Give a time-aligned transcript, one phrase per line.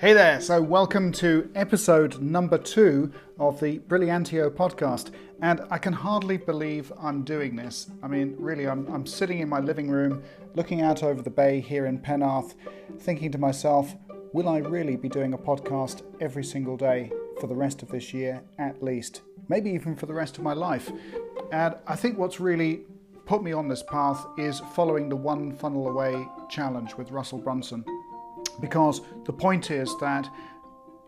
[0.00, 5.10] Hey there, so welcome to episode number two of the Brilliantio podcast.
[5.42, 7.90] And I can hardly believe I'm doing this.
[8.02, 10.22] I mean, really, I'm, I'm sitting in my living room
[10.54, 12.54] looking out over the bay here in Penarth,
[12.98, 13.94] thinking to myself,
[14.32, 18.14] will I really be doing a podcast every single day for the rest of this
[18.14, 19.20] year at least?
[19.50, 20.90] Maybe even for the rest of my life.
[21.52, 22.84] And I think what's really
[23.26, 27.84] put me on this path is following the One Funnel Away challenge with Russell Brunson
[28.60, 30.28] because the point is that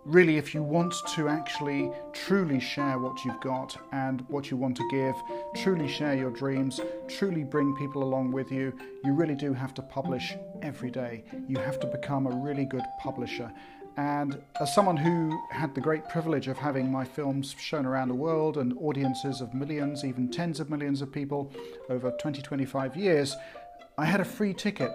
[0.05, 4.77] really, if you want to actually truly share what you've got and what you want
[4.77, 5.15] to give,
[5.62, 8.73] truly share your dreams, truly bring people along with you,
[9.05, 11.25] you really do have to publish every day.
[11.48, 13.53] You have to become a really good publisher.
[13.97, 18.14] And as someone who had the great privilege of having my films shown around the
[18.14, 21.53] world and audiences of millions, even tens of millions of people
[21.91, 23.37] over 20, 25 years,
[23.98, 24.91] I had a free ticket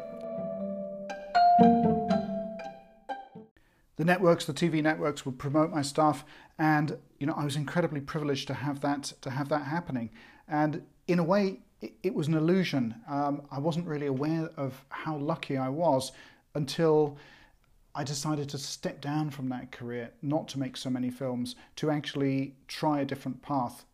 [3.98, 6.24] the networks, the TV networks would promote my stuff,
[6.58, 10.10] and you know I was incredibly privileged to have that to have that happening.
[10.48, 12.96] And in a way, it, it was an illusion.
[13.10, 16.12] Um, I wasn't really aware of how lucky I was
[16.54, 17.18] until
[17.96, 21.90] I decided to step down from that career, not to make so many films, to
[21.90, 23.86] actually try a different path.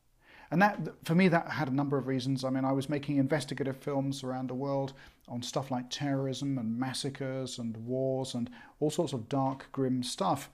[0.54, 2.44] And that, for me, that had a number of reasons.
[2.44, 4.94] I mean, I was making investigative films around the world
[5.28, 10.52] on stuff like terrorism and massacres and wars and all sorts of dark, grim stuff.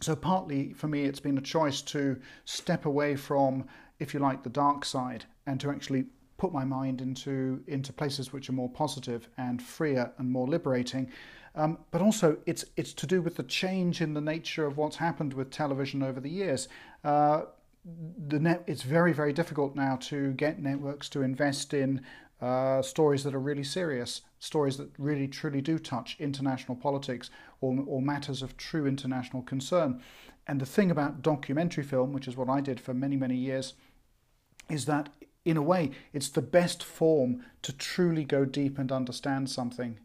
[0.00, 3.66] So, partly for me, it's been a choice to step away from,
[4.00, 6.06] if you like, the dark side and to actually
[6.36, 11.08] put my mind into, into places which are more positive and freer and more liberating.
[11.54, 14.96] Um, but also, it's, it's to do with the change in the nature of what's
[14.96, 16.66] happened with television over the years.
[17.04, 17.42] Uh,
[17.84, 22.00] the net, it's very, very difficult now to get networks to invest in
[22.40, 27.78] uh, stories that are really serious, stories that really truly do touch international politics or,
[27.86, 30.02] or matters of true international concern.
[30.46, 33.74] And the thing about documentary film, which is what I did for many, many years,
[34.70, 35.10] is that
[35.44, 39.98] in a way it's the best form to truly go deep and understand something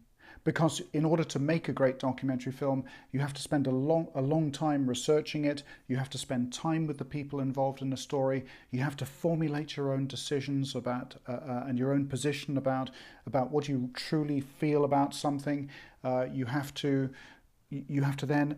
[0.50, 4.08] because in order to make a great documentary film, you have to spend a long,
[4.16, 5.62] a long time researching it.
[5.86, 8.44] You have to spend time with the people involved in the story.
[8.72, 12.90] You have to formulate your own decisions about uh, uh, and your own position about
[13.28, 15.70] about what you truly feel about something.
[16.02, 17.10] Uh, you have to
[17.68, 18.56] you have to then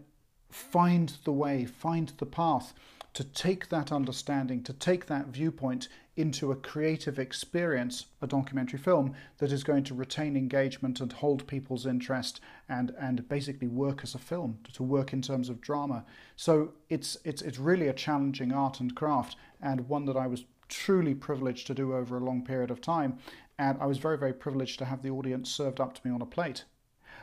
[0.49, 2.73] find the way, find the path
[3.13, 9.15] to take that understanding, to take that viewpoint into a creative experience, a documentary film
[9.39, 14.15] that is going to retain engagement and hold people's interest and, and basically work as
[14.15, 16.05] a film, to work in terms of drama.
[16.37, 20.45] So it's, it's, it's really a challenging art and craft and one that I was
[20.69, 23.19] truly privileged to do over a long period of time.
[23.59, 26.23] And I was very, very privileged to have the audience served up to me on
[26.23, 26.65] a plate.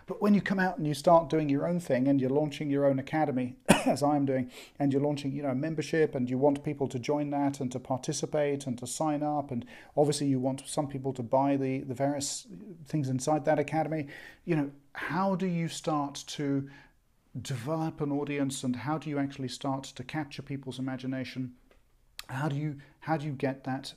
[0.09, 2.71] But when you come out and you start doing your own thing and you're launching
[2.71, 4.49] your own academy, as I'm doing,
[4.79, 7.79] and you're launching, you know, membership and you want people to join that and to
[7.79, 9.63] participate and to sign up, and
[9.95, 12.47] obviously you want some people to buy the, the various
[12.87, 14.07] things inside that academy,
[14.45, 16.67] you know, how do you start to
[17.39, 21.53] develop an audience and how do you actually start to capture people's imagination?
[22.29, 23.93] How do you how do you get that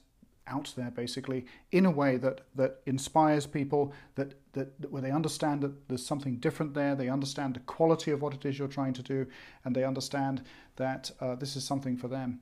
[0.46, 5.10] out there basically in a way that that inspires people that, that, that where they
[5.10, 8.68] understand that there's something different there they understand the quality of what it is you're
[8.68, 9.26] trying to do
[9.64, 10.42] and they understand
[10.76, 12.40] that uh, this is something for them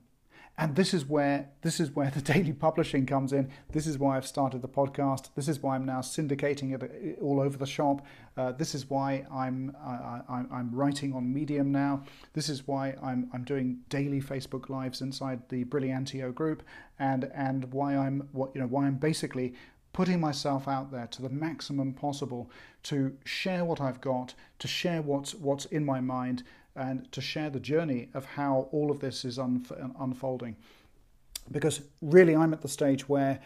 [0.61, 3.49] and this is where this is where the daily publishing comes in.
[3.71, 5.29] This is why I've started the podcast.
[5.35, 8.05] This is why I'm now syndicating it all over the shop.
[8.37, 12.03] Uh, this is why I'm I, am writing on Medium now.
[12.33, 16.61] This is why I'm I'm doing daily Facebook lives inside the Brilliantio group,
[16.99, 19.55] and and why I'm what you know why I'm basically
[19.93, 22.49] putting myself out there to the maximum possible
[22.83, 26.43] to share what I've got, to share what's what's in my mind,
[26.75, 30.55] and to share the journey of how all of this is unfolding.
[31.51, 33.39] Because really, I'm at the stage where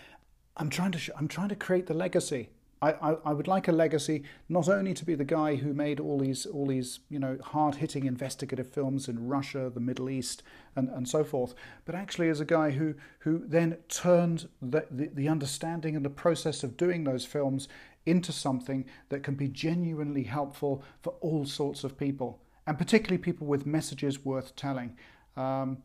[0.57, 2.49] I'm trying to I'm trying to create the legacy.
[2.81, 5.99] I, I, I, would like a legacy not only to be the guy who made
[5.99, 10.43] all these all these you know hard hitting investigative films in Russia, the Middle East,
[10.75, 11.55] and, and so forth,
[11.85, 16.09] but actually as a guy who who then turned the, the, the understanding and the
[16.09, 17.67] process of doing those films
[18.05, 23.47] into something that can be genuinely helpful for all sorts of people and particularly people
[23.47, 24.97] with messages worth telling.
[25.35, 25.79] Um,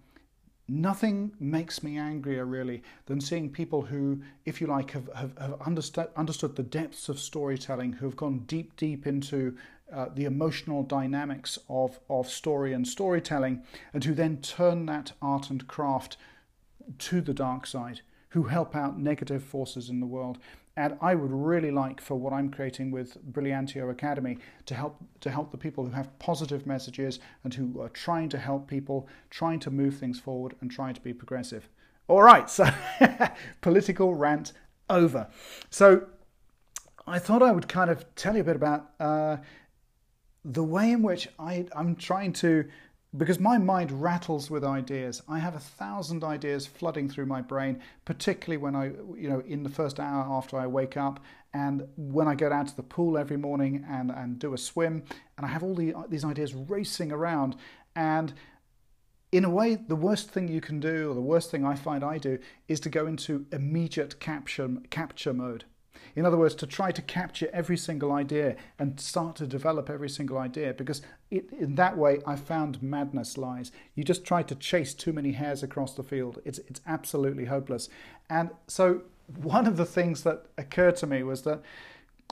[0.68, 5.60] nothing makes me angrier really than seeing people who, if you like, have, have, have
[5.62, 9.56] understood, understood the depths of storytelling, who have gone deep, deep into
[9.92, 13.62] uh, the emotional dynamics of, of story and storytelling,
[13.92, 16.16] and who then turn that art and craft
[16.98, 18.00] to the dark side
[18.30, 20.38] who help out negative forces in the world.
[20.76, 25.31] And I would really like for what I'm creating with Brilliantio Academy to help to
[25.31, 29.58] help the people who have positive messages and who are trying to help people, trying
[29.61, 31.69] to move things forward and trying to be progressive.
[32.08, 32.67] All right, so
[33.61, 34.52] political rant
[34.88, 35.28] over.
[35.70, 36.06] So
[37.06, 39.38] I thought I would kind of tell you a bit about uh,
[40.44, 42.64] the way in which I, I'm trying to
[43.16, 45.22] because my mind rattles with ideas.
[45.28, 49.64] I have a thousand ideas flooding through my brain, particularly when I, you know, in
[49.64, 51.18] the first hour after I wake up
[51.52, 55.02] and when I go down to the pool every morning and, and do a swim,
[55.36, 57.56] and I have all the, these ideas racing around.
[57.96, 58.32] And
[59.32, 62.04] in a way, the worst thing you can do, or the worst thing I find
[62.04, 65.64] I do, is to go into immediate capture, capture mode.
[66.16, 70.08] In other words, to try to capture every single idea and start to develop every
[70.08, 73.72] single idea, because it, in that way I found madness lies.
[73.94, 76.40] You just try to chase too many hares across the field.
[76.44, 77.88] It's, it's absolutely hopeless.
[78.28, 79.02] And so,
[79.42, 81.62] one of the things that occurred to me was that,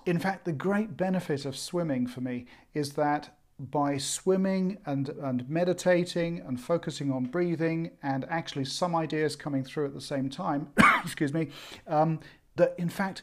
[0.05, 5.49] in fact, the great benefit of swimming for me is that by swimming and, and
[5.51, 10.69] meditating and focusing on breathing and actually some ideas coming through at the same time,
[11.05, 11.49] excuse me,
[11.87, 12.21] um,
[12.57, 13.23] that in fact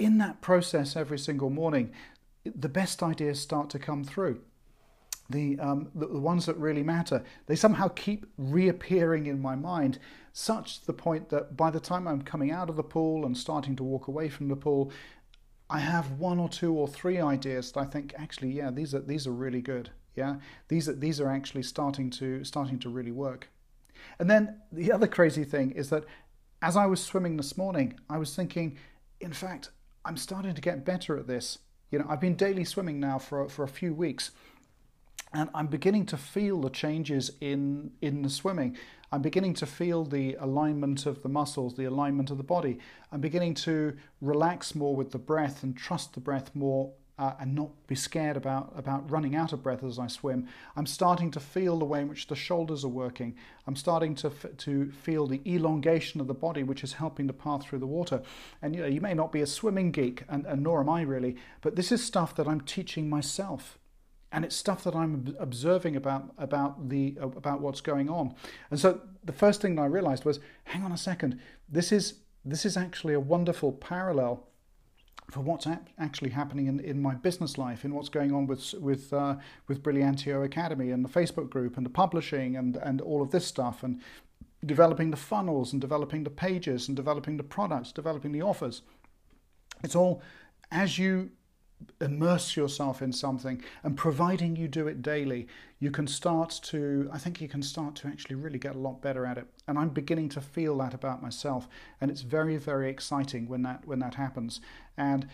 [0.00, 1.92] in that process every single morning,
[2.44, 4.40] the best ideas start to come through.
[5.28, 10.00] The, um, the, the, ones that really matter, they somehow keep reappearing in my mind,
[10.32, 13.36] such to the point that by the time I'm coming out of the pool and
[13.36, 14.90] starting to walk away from the pool,
[15.68, 19.00] I have one or two or three ideas that I think actually, yeah, these are
[19.00, 19.90] these are really good.
[20.16, 20.36] Yeah,
[20.66, 23.48] these are these are actually starting to starting to really work.
[24.18, 26.04] And then the other crazy thing is that
[26.60, 28.78] as I was swimming this morning, I was thinking,
[29.20, 29.70] in fact,
[30.04, 31.58] I'm starting to get better at this.
[31.90, 34.30] You know, I've been daily swimming now for, for a few weeks,
[35.32, 38.76] and I'm beginning to feel the changes in, in the swimming.
[39.12, 42.78] I'm beginning to feel the alignment of the muscles, the alignment of the body.
[43.12, 47.54] I'm beginning to relax more with the breath and trust the breath more uh, and
[47.54, 50.48] not be scared about, about running out of breath as I swim.
[50.74, 53.36] I'm starting to feel the way in which the shoulders are working.
[53.66, 57.34] I'm starting to, f- to feel the elongation of the body, which is helping to
[57.34, 58.22] path through the water.
[58.62, 61.02] And you know, you may not be a swimming geek, and, and nor am I
[61.02, 63.76] really, but this is stuff that I'm teaching myself
[64.32, 68.32] and it's stuff that I'm observing about about the about what's going on.
[68.70, 72.14] And so the first thing that I realized was, hang on a second, this is
[72.44, 74.46] this is actually a wonderful parallel
[75.30, 75.66] for what's
[75.98, 79.36] actually happening in, in my business life, in what's going on with with uh,
[79.68, 83.46] with Brilliantio Academy and the Facebook group and the publishing and and all of this
[83.46, 84.00] stuff and
[84.64, 88.82] developing the funnels and developing the pages and developing the products, developing the offers.
[89.82, 90.22] It's all
[90.70, 91.30] as you
[92.00, 95.46] immerse yourself in something and providing you do it daily
[95.78, 99.00] you can start to i think you can start to actually really get a lot
[99.00, 101.68] better at it and i'm beginning to feel that about myself
[102.00, 104.60] and it's very very exciting when that when that happens
[104.96, 105.28] and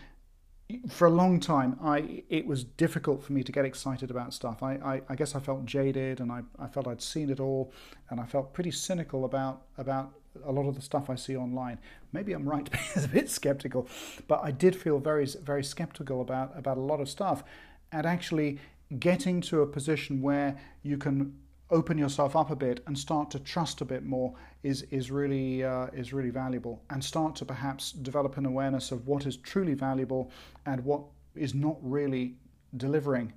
[0.89, 4.61] for a long time, I it was difficult for me to get excited about stuff.
[4.61, 7.71] I, I, I, guess I felt jaded, and I, I felt I'd seen it all,
[8.09, 10.13] and I felt pretty cynical about about
[10.45, 11.79] a lot of the stuff I see online.
[12.11, 13.87] Maybe I'm right be a bit skeptical,
[14.27, 17.43] but I did feel very, very skeptical about, about a lot of stuff.
[17.91, 18.59] And actually
[18.99, 21.37] getting to a position where you can
[21.69, 25.63] open yourself up a bit and start to trust a bit more is, is, really,
[25.63, 26.81] uh, is really valuable.
[26.89, 30.31] And start to perhaps develop an awareness of what is truly valuable
[30.65, 31.01] and what
[31.35, 32.35] is not really
[32.77, 33.33] delivering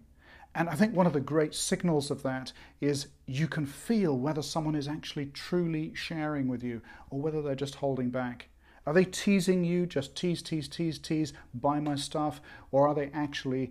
[0.55, 4.43] and I think one of the great signals of that is you can feel whether
[4.43, 8.49] someone is actually truly sharing with you or whether they're just holding back.
[8.87, 12.41] Are they teasing you, just tease, tease, tease, tease, buy my stuff?
[12.73, 13.71] Or are they actually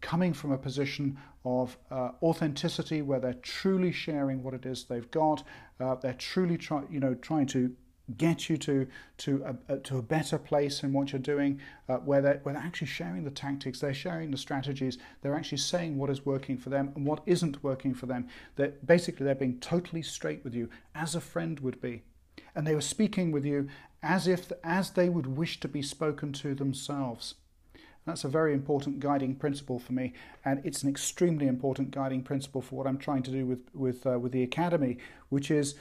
[0.00, 5.10] coming from a position of uh, authenticity where they're truly sharing what it is they've
[5.10, 5.42] got?
[5.80, 7.74] Uh, they're truly try, you know, trying to
[8.16, 12.20] get you to to a, to a better place in what you're doing, uh, where
[12.20, 16.10] they're where they're actually sharing the tactics, they're sharing the strategies, they're actually saying what
[16.10, 18.28] is working for them and what isn't working for them.
[18.56, 22.02] That basically they're being totally straight with you, as a friend would be,
[22.54, 23.68] and they were speaking with you
[24.02, 27.36] as if as they would wish to be spoken to themselves.
[28.06, 30.12] That's a very important guiding principle for me,
[30.44, 34.06] and it's an extremely important guiding principle for what I'm trying to do with with
[34.06, 34.98] uh, with the academy,
[35.30, 35.74] which is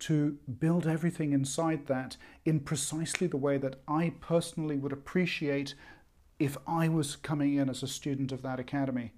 [0.00, 5.74] to build everything inside that in precisely the way that I personally would appreciate
[6.38, 9.12] if I was coming in as a student of that academy.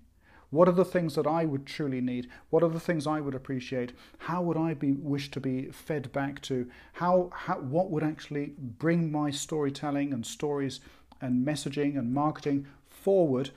[0.51, 2.29] What are the things that I would truly need?
[2.51, 3.93] What are the things I would appreciate?
[4.19, 6.69] How would I be wish to be fed back to?
[6.95, 10.81] How, how what would actually bring my storytelling and stories
[11.23, 13.51] and messaging and marketing forward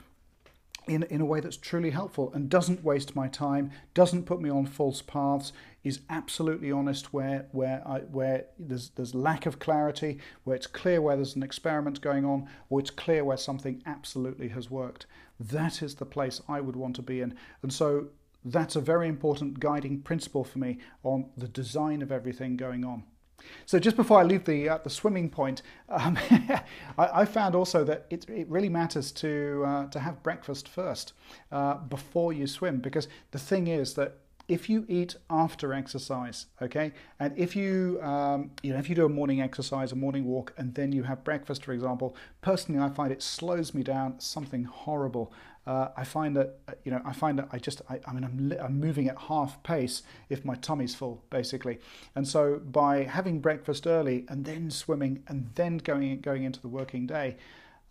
[0.87, 4.49] in, in a way that's truly helpful and doesn't waste my time, doesn't put me
[4.49, 5.51] on false paths,
[5.85, 11.01] is absolutely honest where where I, where there's there's lack of clarity, where it's clear
[11.01, 15.05] where there's an experiment going on, or it's clear where something absolutely has worked.
[15.39, 17.35] That is the place I would want to be in.
[17.61, 18.07] And so
[18.43, 23.03] that's a very important guiding principle for me on the design of everything going on.
[23.65, 26.63] So just before I leave the uh, the swimming point, um, I,
[26.97, 31.13] I, found also that it, it really matters to uh, to have breakfast first
[31.51, 36.91] uh, before you swim because the thing is that if you eat after exercise, okay,
[37.19, 40.53] and if you um, you know if you do a morning exercise, a morning walk,
[40.57, 44.63] and then you have breakfast, for example, personally I find it slows me down something
[44.63, 45.33] horrible.
[45.65, 48.49] Uh, I find that you know I find that I just I, I mean I'm,
[48.49, 51.79] li- I'm moving at half pace if my tummy's full basically,
[52.15, 56.67] and so by having breakfast early and then swimming and then going going into the
[56.67, 57.37] working day,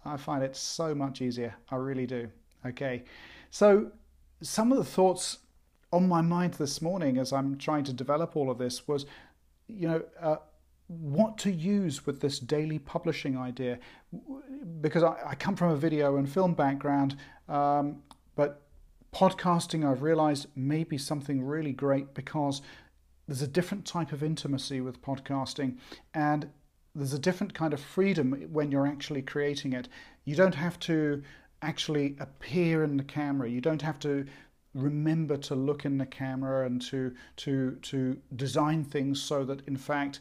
[0.05, 1.57] I find it so much easier.
[1.69, 2.31] I really do.
[2.65, 3.03] Okay,
[3.51, 3.91] so
[4.41, 5.39] some of the thoughts
[5.95, 9.07] on my mind this morning as I'm trying to develop all of this was,
[9.69, 10.37] you know, uh,
[10.89, 13.79] what to use with this daily publishing idea.
[14.81, 17.17] Because I, I come from a video and film background,
[17.49, 18.03] um,
[18.35, 18.63] but
[19.15, 22.61] podcasting I've realized may be something really great because
[23.29, 25.79] there's a different type of intimacy with podcasting
[26.13, 26.51] and
[26.97, 29.89] there's a different kind of freedom when you're actually creating it.
[30.25, 31.23] You don't have to
[31.63, 33.49] actually appear in the camera.
[33.49, 34.27] You don't have to
[34.75, 39.77] remember to look in the camera and to to to design things so that in
[39.77, 40.21] fact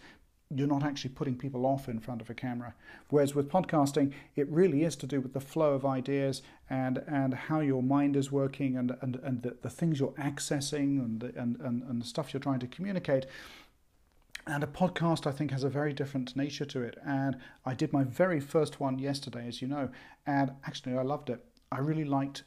[0.55, 2.75] you're not actually putting people off in front of a camera.
[3.09, 7.33] Whereas with podcasting, it really is to do with the flow of ideas and and
[7.33, 11.59] how your mind is working and and, and the, the things you're accessing and, and
[11.59, 13.25] and and the stuff you're trying to communicate.
[14.45, 16.97] And a podcast, I think, has a very different nature to it.
[17.05, 19.89] And I did my very first one yesterday, as you know,
[20.25, 21.45] and actually I loved it.
[21.71, 22.43] I really liked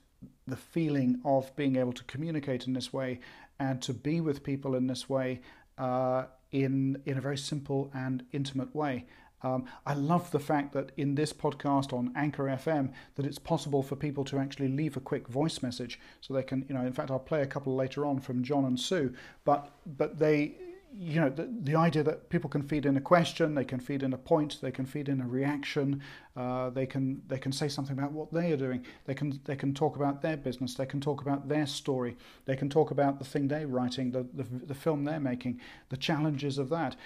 [0.46, 3.20] the feeling of being able to communicate in this way
[3.58, 5.40] and to be with people in this way
[5.78, 9.06] uh, in in a very simple and intimate way.
[9.42, 13.82] Um, I love the fact that in this podcast on Anchor FM that it's possible
[13.82, 16.86] for people to actually leave a quick voice message, so they can, you know.
[16.86, 19.14] In fact, I'll play a couple later on from John and Sue,
[19.44, 20.56] but but they
[20.98, 24.02] you know, the, the idea that people can feed in a question, they can feed
[24.02, 26.00] in a point, they can feed in a reaction,
[26.36, 29.56] uh, they can they can say something about what they are doing, they can they
[29.56, 33.18] can talk about their business, they can talk about their story, they can talk about
[33.18, 35.60] the thing they're writing, the the, the film they're making,
[35.90, 36.96] the challenges of that.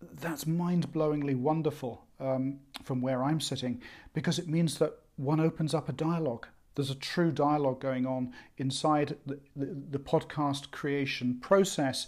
[0.00, 3.82] That's mind-blowingly wonderful um, from where I'm sitting
[4.14, 6.46] because it means that one opens up a dialogue.
[6.74, 12.06] There's a true dialogue going on inside the, the, the, podcast creation process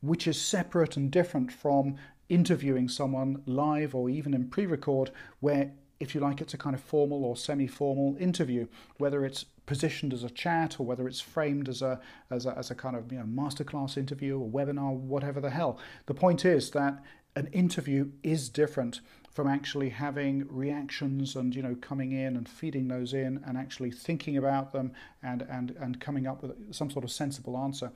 [0.00, 1.96] which is separate and different from
[2.28, 6.74] interviewing someone live or even in pre record, where, if you like, it's a kind
[6.74, 8.66] of formal or semi formal interview,
[8.98, 12.70] whether it's positioned as a chat or whether it's framed as a, as a, as
[12.70, 15.78] a kind of you know, masterclass interview or webinar, whatever the hell.
[16.06, 17.02] The point is that
[17.36, 22.88] an interview is different from actually having reactions and you know coming in and feeding
[22.88, 24.92] those in and actually thinking about them
[25.22, 27.92] and and and coming up with some sort of sensible answer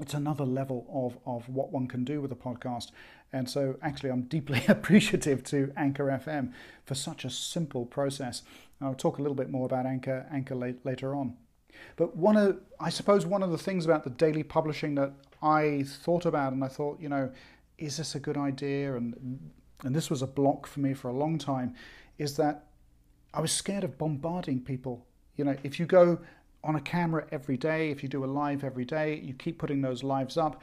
[0.00, 2.90] it's another level of, of what one can do with a podcast.
[3.32, 6.52] And so, actually, I'm deeply appreciative to Anchor FM
[6.84, 8.42] for such a simple process.
[8.80, 11.36] I'll talk a little bit more about Anchor Anchor late, later on.
[11.96, 15.84] But one of, I suppose, one of the things about the daily publishing that I
[15.86, 17.30] thought about, and I thought, you know,
[17.78, 18.96] is this a good idea?
[18.96, 19.50] And
[19.84, 21.74] and this was a block for me for a long time,
[22.18, 22.66] is that
[23.34, 25.06] I was scared of bombarding people.
[25.36, 26.18] You know, if you go
[26.64, 29.80] on a camera every day, if you do a live every day, you keep putting
[29.80, 30.60] those lives up,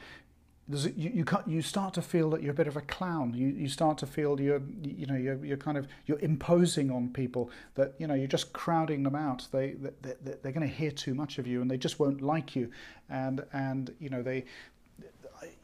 [0.68, 3.34] you, you, you start to feel that you're a bit of a clown.
[3.34, 7.08] You, you start to feel you're, you know, you're, you're kind of, you're imposing on
[7.08, 9.48] people that, you know, you're just crowding them out.
[9.50, 12.54] They, they, they're going to hear too much of you and they just won't like
[12.54, 12.70] you.
[13.08, 14.44] And, and you know, they,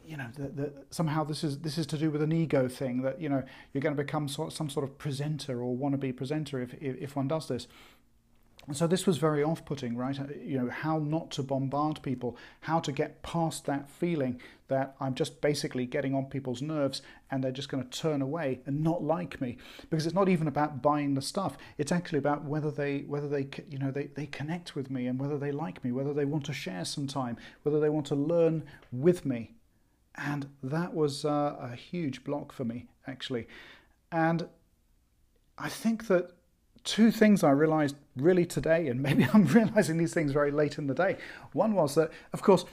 [0.07, 0.29] you know,
[0.91, 3.81] somehow this is this is to do with an ego thing that you know you're
[3.81, 7.27] going to become sort, some sort of presenter or wannabe presenter if, if, if one
[7.27, 7.67] does this.
[8.73, 10.19] So this was very off-putting, right?
[10.19, 14.97] Uh, you know, how not to bombard people, how to get past that feeling that
[14.99, 18.83] I'm just basically getting on people's nerves and they're just going to turn away and
[18.83, 19.59] not like me.
[19.89, 21.57] Because it's not even about buying the stuff.
[21.79, 25.21] It's actually about whether they, whether they, you know, they, they connect with me and
[25.21, 28.17] whether they like me, whether they want to share some time, whether they want to
[28.17, 29.53] learn with me.
[30.17, 33.47] And that was uh, a huge block for me, actually.
[34.11, 34.49] And
[35.57, 36.33] I think that
[36.87, 40.87] two things I realized really today, and maybe I'm realizing these things very late in
[40.87, 41.19] the day.
[41.53, 42.65] One was that, of course,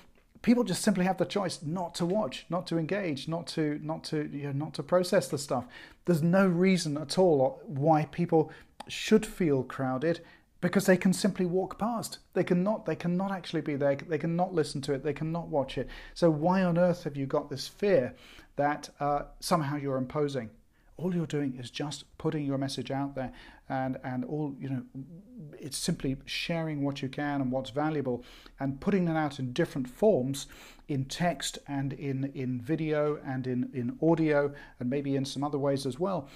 [0.42, 4.06] people just simply have the choice not to watch, not to engage, not to not
[4.06, 5.66] to you know, not to process the stuff.
[6.06, 8.52] There's no reason at all why people
[8.88, 10.22] should feel crowded
[10.62, 12.20] because they can simply walk past.
[12.34, 12.86] They cannot.
[12.86, 13.96] They cannot actually be there.
[13.96, 15.04] They cannot listen to it.
[15.04, 15.90] They cannot watch it.
[16.14, 18.16] So why on earth have you got this fear
[18.56, 20.52] that uh, somehow you're imposing?
[20.96, 23.34] All you're doing is just putting your message out there,
[23.70, 24.84] and and all you know,
[25.60, 28.24] it's simply sharing what you can and what's valuable,
[28.60, 30.48] and putting that out in different forms,
[30.88, 35.58] in text and in in video and in in audio and maybe in some other
[35.58, 36.30] ways as well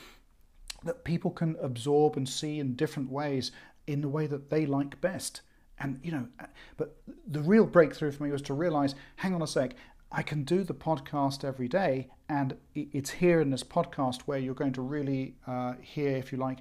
[0.84, 3.52] that people can absorb and see in different ways
[3.88, 5.42] in the way that they like best.
[5.80, 6.28] And, you know,
[6.76, 9.76] but the real breakthrough for me was to realize hang on a sec,
[10.12, 14.56] I can do the podcast every day, and it's here in this podcast where you're
[14.56, 16.60] going to really uh, hear, if you like,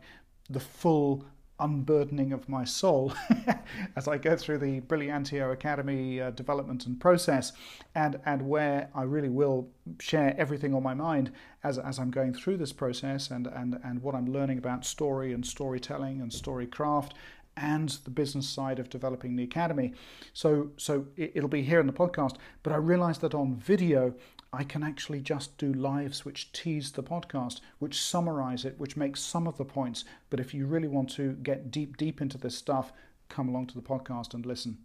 [0.48, 1.24] the full
[1.58, 3.14] unburdening of my soul
[3.96, 7.52] as I go through the Brilliantio Academy uh, development and process,
[7.94, 11.32] and and where I really will share everything on my mind
[11.64, 15.32] as as I'm going through this process, and and and what I'm learning about story
[15.32, 17.12] and storytelling and storycraft.
[17.58, 19.94] And the business side of developing the academy,
[20.34, 22.36] so so it, it'll be here in the podcast.
[22.62, 24.12] But I realized that on video,
[24.56, 29.18] I can actually just do lives which tease the podcast, which summarize it, which make
[29.18, 30.06] some of the points.
[30.30, 32.90] But if you really want to get deep, deep into this stuff,
[33.28, 34.78] come along to the podcast and listen.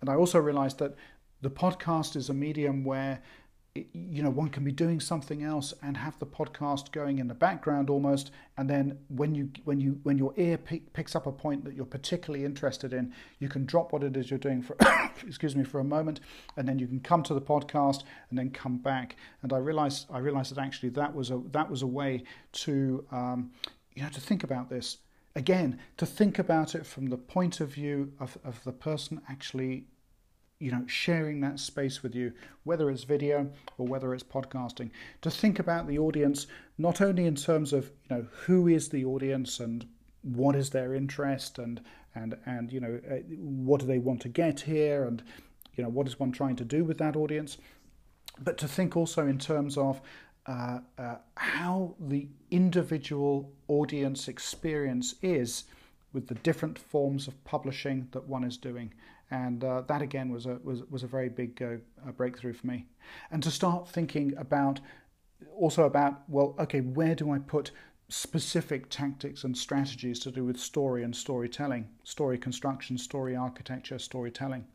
[0.00, 0.94] And I also realized that
[1.42, 3.20] the podcast is a medium where
[3.74, 7.34] you know one can be doing something else and have the podcast going in the
[7.34, 11.32] background almost and then when you when you when your ear pick, picks up a
[11.32, 14.76] point that you're particularly interested in you can drop what it is you're doing for
[15.26, 16.20] excuse me for a moment
[16.56, 19.16] and then you can come to the podcast and then come back.
[19.42, 23.04] And i realized i realized that actually that was a that was a way to
[23.10, 23.50] um,
[23.94, 24.98] you know to think about this.
[25.34, 29.86] Again to think about it from the point of view of, of the person actually
[30.64, 34.90] you know, sharing that space with you, whether it's video or whether it's podcasting,
[35.20, 36.46] to think about the audience
[36.78, 39.86] not only in terms of you know who is the audience and
[40.22, 41.82] what is their interest and
[42.14, 45.22] and and you know uh, what do they want to get here and
[45.74, 47.58] you know what is one trying to do with that audience,
[48.40, 50.00] but to think also in terms of
[50.46, 55.64] uh, uh, how the individual audience experience is
[56.14, 58.94] with the different forms of publishing that one is doing
[59.30, 62.86] and uh, that again was a was was a very big uh, breakthrough for me.
[63.30, 64.80] And to start thinking about
[65.56, 67.70] also about well, okay, where do I put
[68.08, 74.66] specific tactics and strategies to do with story and storytelling, story construction, story architecture, storytelling.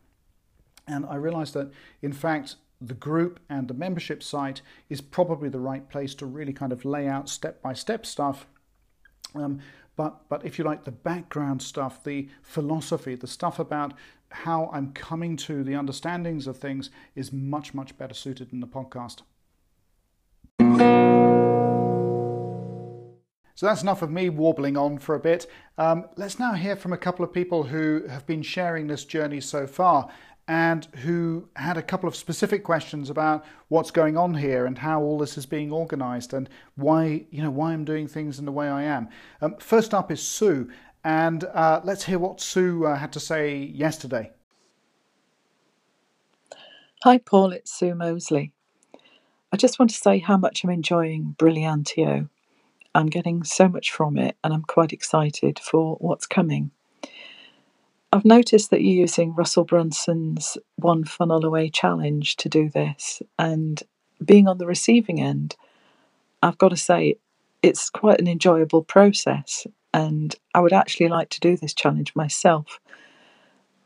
[0.87, 5.59] And I realized that in fact the group and the membership site is probably the
[5.59, 8.47] right place to really kind of lay out step by step stuff.
[9.35, 9.59] Um,
[9.95, 13.93] but, but if you like, the background stuff, the philosophy, the stuff about
[14.31, 18.67] how I'm coming to the understandings of things is much, much better suited in the
[18.67, 19.21] podcast.
[23.59, 25.45] So that's enough of me warbling on for a bit.
[25.77, 29.41] Um, let's now hear from a couple of people who have been sharing this journey
[29.41, 30.09] so far
[30.47, 35.01] and who had a couple of specific questions about what's going on here and how
[35.01, 38.51] all this is being organized and why you know why I'm doing things in the
[38.51, 39.09] way I am.
[39.41, 40.69] Um, first up is Sue,
[41.03, 44.31] and uh, let's hear what Sue uh, had to say yesterday.
[47.03, 48.51] Hi, Paul, it's Sue Mosley.
[49.51, 52.29] I just want to say how much I'm enjoying Brilliantio.
[52.93, 56.71] I'm getting so much from it, and I'm quite excited for what's coming.
[58.11, 63.81] I've noticed that you're using Russell Brunson's One Funnel Away challenge to do this, and
[64.23, 65.55] being on the receiving end,
[66.43, 67.15] I've got to say
[67.61, 72.79] it's quite an enjoyable process and I would actually like to do this challenge myself,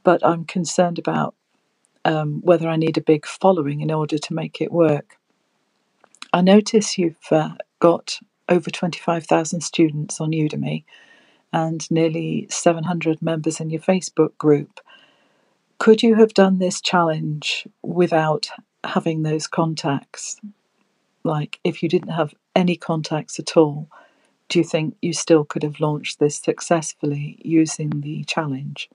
[0.03, 1.35] but I'm concerned about
[2.05, 5.17] um, whether I need a big following in order to make it work.
[6.33, 10.83] I notice you've uh, got over 25,000 students on Udemy
[11.53, 14.79] and nearly 700 members in your Facebook group.
[15.77, 18.47] Could you have done this challenge without
[18.83, 20.39] having those contacts?
[21.23, 23.89] Like, if you didn't have any contacts at all,
[24.53, 28.87] do you think you still could have launched this successfully using the challenge?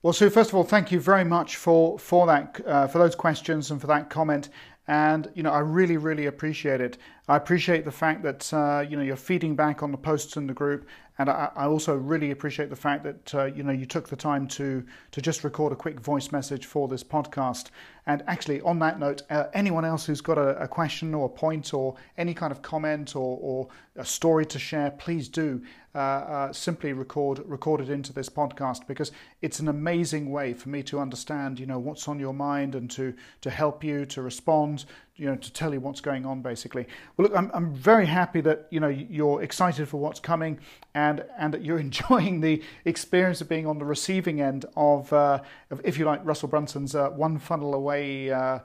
[0.00, 3.16] Well, Sue, first of all, thank you very much for for that uh, for those
[3.16, 4.48] questions and for that comment.
[4.86, 6.98] And you know, I really, really appreciate it.
[7.26, 10.46] I appreciate the fact that uh, you know you're feeding back on the posts in
[10.46, 10.86] the group,
[11.18, 14.16] and I, I also really appreciate the fact that uh, you know you took the
[14.16, 17.70] time to to just record a quick voice message for this podcast.
[18.06, 21.28] And actually, on that note, uh, anyone else who's got a, a, question or a
[21.28, 25.62] point or any kind of comment or, or a story to share, please do
[25.94, 30.68] uh, uh, simply record record it into this podcast because it's an amazing way for
[30.68, 34.20] me to understand, you know, what's on your mind and to to help you to
[34.20, 36.42] respond, you know, to tell you what's going on.
[36.42, 40.58] Basically, well, look, I'm I'm very happy that you know you're excited for what's coming
[40.94, 45.42] and and that you're enjoying the experience of being on the receiving end of, uh,
[45.70, 48.32] of if you like, Russell Brunson's uh, one funnel away.
[48.32, 48.58] Uh,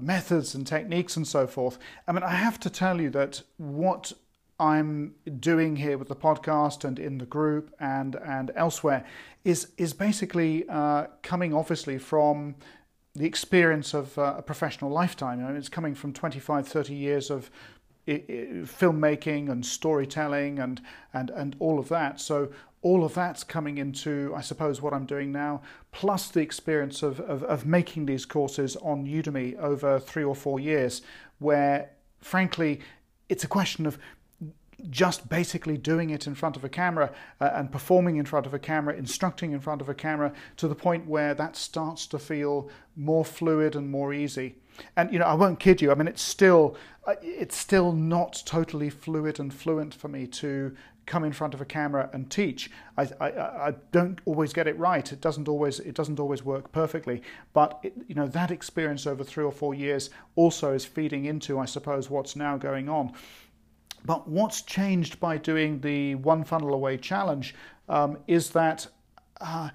[0.00, 1.80] methods and techniques and so forth.
[2.06, 4.12] I mean, I have to tell you that what
[4.60, 9.04] I'm doing here with the podcast and in the group and and elsewhere
[9.44, 12.56] is is basically uh, coming obviously from
[13.14, 15.44] the experience of uh, a professional lifetime.
[15.44, 17.50] I mean, it's coming from 25, 30 years of
[18.06, 20.80] filmmaking and storytelling and
[21.12, 22.20] and and all of that.
[22.20, 27.02] So all of that's coming into, I suppose, what I'm doing now, plus the experience
[27.02, 31.02] of, of, of making these courses on Udemy over three or four years,
[31.40, 31.90] where
[32.20, 32.80] frankly,
[33.28, 33.98] it's a question of
[34.90, 38.54] just basically doing it in front of a camera uh, and performing in front of
[38.54, 42.18] a camera, instructing in front of a camera to the point where that starts to
[42.18, 44.56] feel more fluid and more easy.
[44.96, 45.90] And you know, I won't kid you.
[45.90, 50.76] I mean, it's still uh, it's still not totally fluid and fluent for me to
[51.08, 52.70] come in front of a camera and teach.
[52.96, 53.28] I, I,
[53.68, 55.10] I don't always get it right.
[55.10, 57.22] It doesn't always it doesn't always work perfectly.
[57.52, 61.58] But it, you know, that experience over three or four years also is feeding into,
[61.58, 63.12] I suppose, what's now going on.
[64.08, 67.54] But what's changed by doing the One Funnel Away challenge
[67.90, 68.86] um, is that
[69.38, 69.68] uh,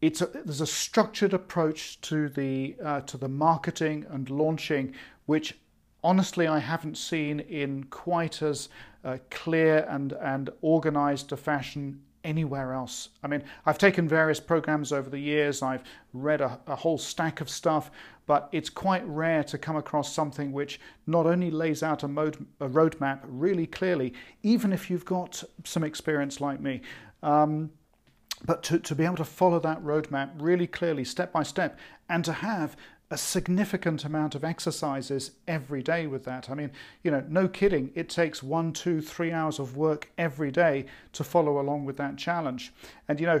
[0.00, 4.94] it's a, there's a structured approach to the uh, to the marketing and launching,
[5.26, 5.58] which
[6.04, 8.68] honestly I haven't seen in quite as
[9.04, 13.10] uh, clear and and organised a fashion anywhere else.
[13.22, 17.40] I mean, I've taken various programs over the years, I've read a, a, whole stack
[17.40, 17.90] of stuff,
[18.26, 22.46] but it's quite rare to come across something which not only lays out a, mode,
[22.60, 26.80] a roadmap really clearly, even if you've got some experience like me.
[27.22, 27.70] Um,
[28.46, 32.24] but to, to be able to follow that roadmap really clearly, step by step, and
[32.24, 32.76] to have
[33.14, 36.50] a significant amount of exercises every day with that.
[36.50, 36.72] I mean,
[37.04, 41.22] you know, no kidding, it takes one, two, three hours of work every day to
[41.22, 42.72] follow along with that challenge.
[43.06, 43.40] And, you know,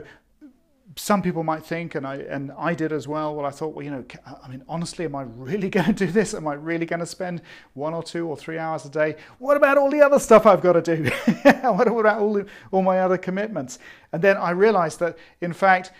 [0.94, 3.34] some people might think, and I and I did as well.
[3.34, 4.04] Well, I thought, well, you know,
[4.44, 6.34] I mean, honestly, am I really going to do this?
[6.34, 9.16] Am I really going to spend one or two or three hours a day?
[9.40, 11.02] What about all the other stuff I've got to do?
[11.62, 13.80] what about all the, all my other commitments?
[14.12, 15.90] And then I realized that, in fact,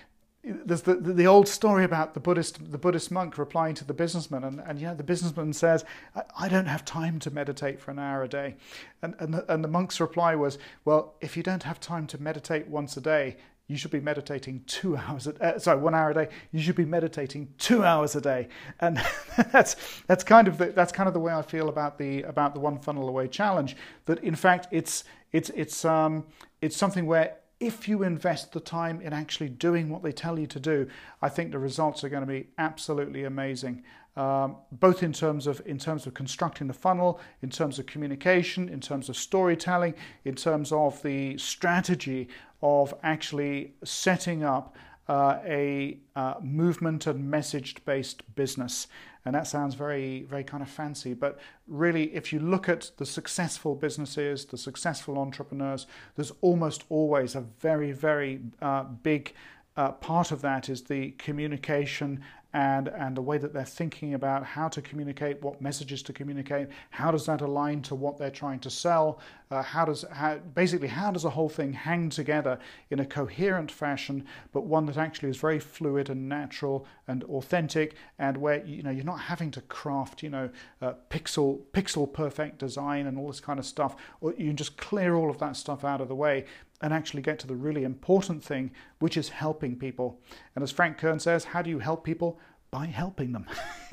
[0.44, 4.44] there's the, the, old story about the Buddhist the Buddhist monk replying to the businessman,
[4.44, 7.98] and, and know the businessman says, I, I, don't have time to meditate for an
[7.98, 8.56] hour a day,"
[9.02, 12.20] and and the, and the monk's reply was, "Well, if you don't have time to
[12.20, 13.36] meditate once a day,
[13.68, 16.76] you should be meditating two hours a, uh, sorry one hour a day you should
[16.76, 18.48] be meditating two hours a day.
[18.80, 19.00] And
[19.52, 19.76] that's
[20.06, 22.60] that's kind of the, that's kind of the way I feel about the about the
[22.60, 23.76] one funnel away challenge
[24.06, 26.26] that in fact it's it's it's um
[26.60, 30.46] it's something where if you invest the time in actually doing what they tell you
[30.48, 30.88] to do,
[31.22, 33.82] I think the results are going to be absolutely amazing.
[34.16, 38.68] Um, both in terms of in terms of constructing the funnel, in terms of communication,
[38.68, 42.28] in terms of storytelling, in terms of the strategy
[42.62, 44.76] of actually setting up
[45.08, 48.86] uh, a uh, movement and message based business.
[49.26, 51.14] And that sounds very, very kind of fancy.
[51.14, 55.86] But really, if you look at the successful businesses, the successful entrepreneurs,
[56.16, 59.32] there's almost always a very, very uh, big
[59.76, 62.22] uh, part of that is the communication
[62.54, 66.68] and, and the way that they're thinking about how to communicate, what messages to communicate,
[66.90, 69.18] how does that align to what they're trying to sell,
[69.50, 72.56] uh, how does how, basically how does the whole thing hang together
[72.90, 77.96] in a coherent fashion, but one that actually is very fluid and natural and authentic,
[78.20, 80.48] and where you know you're not having to craft you know
[80.80, 84.76] uh, pixel pixel perfect design and all this kind of stuff, or you can just
[84.76, 86.44] clear all of that stuff out of the way
[86.80, 90.20] and actually get to the really important thing, which is helping people.
[90.54, 92.38] And as Frank Kern says, how do you help people?
[92.70, 93.46] By helping them.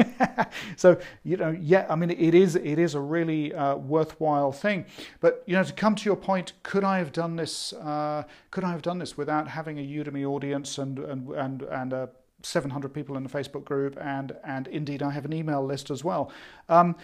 [0.76, 4.86] so you know, yeah, I mean, it is it is a really uh, worthwhile thing.
[5.20, 7.74] But you know, to come to your point, could I have done this?
[7.74, 11.94] Uh, could I have done this without having a Udemy audience and and and and
[11.94, 12.10] a
[12.44, 16.04] 700 people in the Facebook group, and and indeed I have an email list as
[16.04, 16.32] well.
[16.70, 16.96] Um,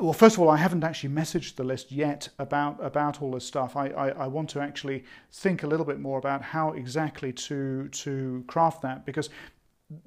[0.00, 3.44] well, first of all, I haven't actually messaged the list yet about about all this
[3.44, 3.76] stuff.
[3.76, 7.88] I, I, I, want to actually think a little bit more about how exactly to
[7.88, 9.28] to craft that because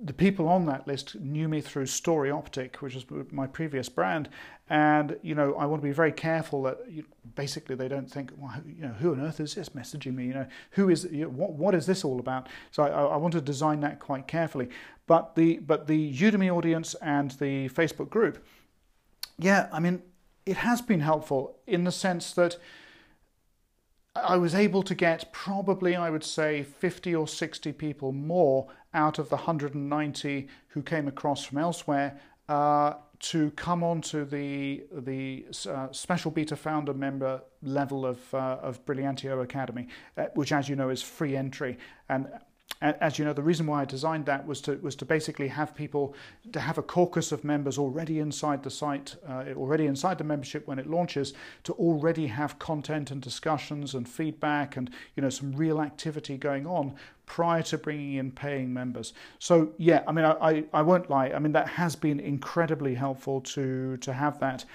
[0.01, 4.29] the people on that list knew me through Story Optic, which is my previous brand,
[4.67, 8.31] and you know I want to be very careful that you, basically they don't think,
[8.35, 10.25] well, you know, who on earth is this messaging me?
[10.25, 12.47] You know, who is you know, what what is this all about?
[12.71, 14.69] So I, I want to design that quite carefully.
[15.05, 18.43] But the but the Udemy audience and the Facebook group
[19.37, 20.01] yeah, I mean,
[20.45, 22.57] it has been helpful in the sense that
[24.15, 29.19] I was able to get probably, I would say, 50 or 60 people more out
[29.19, 32.19] of the 190 who came across from elsewhere
[32.49, 38.57] uh, to come on to the, the uh, special beta founder member level of, uh,
[38.61, 41.77] of Brilliantio Academy, uh, which, as you know, is free entry.
[42.09, 42.27] And
[42.81, 45.73] as you know, the reason why I designed that was to was to basically have
[45.73, 46.13] people
[46.51, 50.67] to have a caucus of members already inside the site, uh, already inside the membership
[50.67, 55.53] when it launches, to already have content and discussions and feedback and you know some
[55.53, 56.93] real activity going on
[57.25, 59.13] prior to bringing in paying members.
[59.39, 61.29] So yeah, I mean, I, I, I won't lie.
[61.29, 64.65] I mean, that has been incredibly helpful to to have that.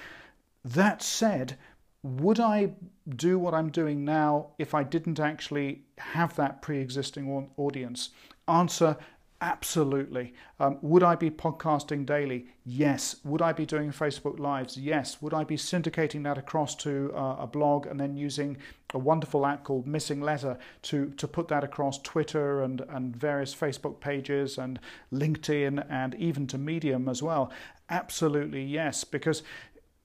[0.64, 1.56] That said
[2.02, 2.72] would I
[3.08, 8.10] do what I'm doing now if I didn't actually have that pre existing audience?
[8.48, 8.96] Answer
[9.42, 10.34] Absolutely.
[10.60, 12.46] Um, would I be podcasting daily?
[12.64, 13.16] Yes.
[13.24, 14.76] Would I be doing Facebook Lives?
[14.76, 15.20] Yes.
[15.20, 18.56] Would I be syndicating that across to uh, a blog and then using
[18.94, 23.98] a wonderful app called MissingLettr to, to put that across Twitter and, and various Facebook
[23.98, 24.78] pages and
[25.12, 27.50] LinkedIn and even to Medium as well?
[27.90, 29.02] Absolutely yes.
[29.02, 29.42] Because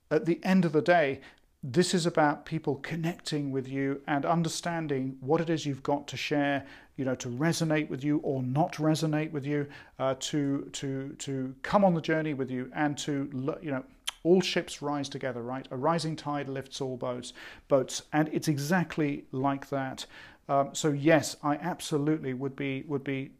[0.10, 1.22] at the end of the day,
[1.72, 6.16] this is about people connecting with you and understanding what it is you've got to
[6.16, 9.68] share, you know, to resonate with you or not resonate with you,
[10.00, 13.30] uh, to to to come on the journey with you, and to
[13.62, 13.84] you know.
[14.24, 15.66] All ships rise together, right?
[15.72, 17.32] A rising tide lifts all boats.
[17.70, 20.06] Boats, and it's exactly like that.
[20.50, 23.32] Um, so yes, I absolutely would be would be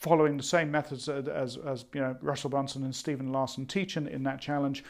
[0.00, 3.96] following the same methods as, as, as you know Russell Brunson and Stephen Larsen teach
[3.96, 4.84] in, in that challenge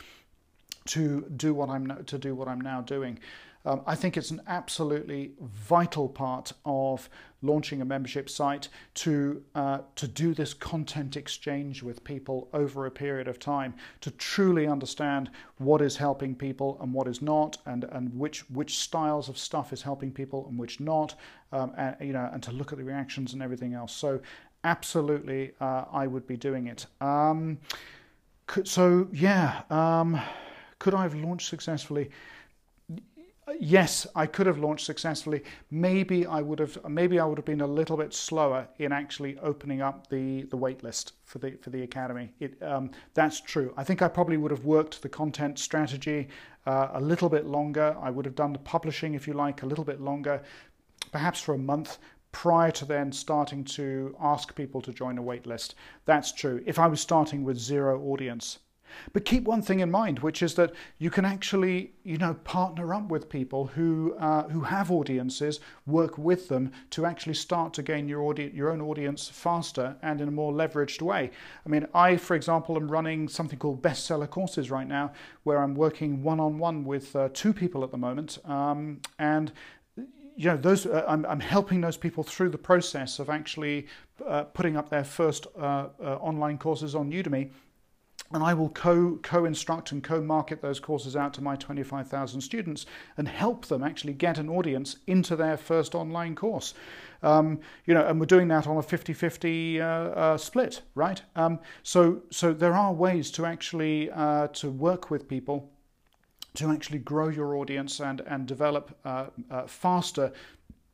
[0.87, 3.19] to do what I'm to do what I'm now doing.
[3.65, 7.09] Um, I think it's an absolutely vital part of
[7.43, 12.91] launching a membership site to uh, to do this content exchange with people over a
[12.91, 17.85] period of time to truly understand what is helping people and what is not, and
[17.85, 21.15] and which which styles of stuff is helping people and which not,
[21.53, 23.93] um, and you know, and to look at the reactions and everything else.
[23.93, 24.21] So,
[24.65, 26.87] absolutely, uh, I would be doing it.
[27.01, 27.59] Um,
[28.65, 29.63] so yeah.
[30.83, 32.11] Could I have launched successfully?
[33.61, 35.45] Yes, I could have launched successfully.
[35.71, 36.77] Maybe I would have.
[36.89, 40.57] Maybe I would have been a little bit slower in actually opening up the the
[40.57, 42.33] wait list for the for the academy.
[42.41, 43.73] It, um, that's true.
[43.77, 46.27] I think I probably would have worked the content strategy
[46.67, 47.97] uh, a little bit longer.
[48.01, 50.43] I would have done the publishing, if you like, a little bit longer,
[51.13, 51.99] perhaps for a month
[52.33, 55.77] prior to then starting to ask people to join a wait list.
[56.07, 56.61] That's true.
[56.67, 58.59] If I was starting with zero audience,
[59.13, 62.95] but keep one thing in mind, which is that you can actually, you know, partner
[62.95, 67.83] up with people who uh, who have audiences, work with them to actually start to
[67.83, 71.31] gain your audi- your own audience faster and in a more leveraged way.
[71.65, 75.13] I mean, I, for example, am running something called bestseller courses right now,
[75.45, 79.53] where I'm working one on one with uh, two people at the moment, um, and
[80.37, 83.87] you know those uh, I'm, I'm, helping those people through the process of actually
[84.27, 87.51] uh, putting up their first uh, uh, online courses on udemy
[88.33, 92.41] and I will co co instruct and co market those courses out to my 25,000
[92.41, 96.75] students and help them actually get an audience into their first online course.
[97.23, 101.23] Um, you know, and we're doing that on a 50 50 uh, uh, split, right?
[101.37, 105.71] Um, so, so there are ways to actually uh, to work with people
[106.55, 110.33] to actually grow your audience and, and develop uh, uh, faster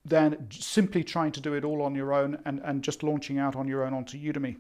[0.04, 3.56] than simply trying to do it all on your own and, and just launching out
[3.56, 4.56] on your own onto Udemy.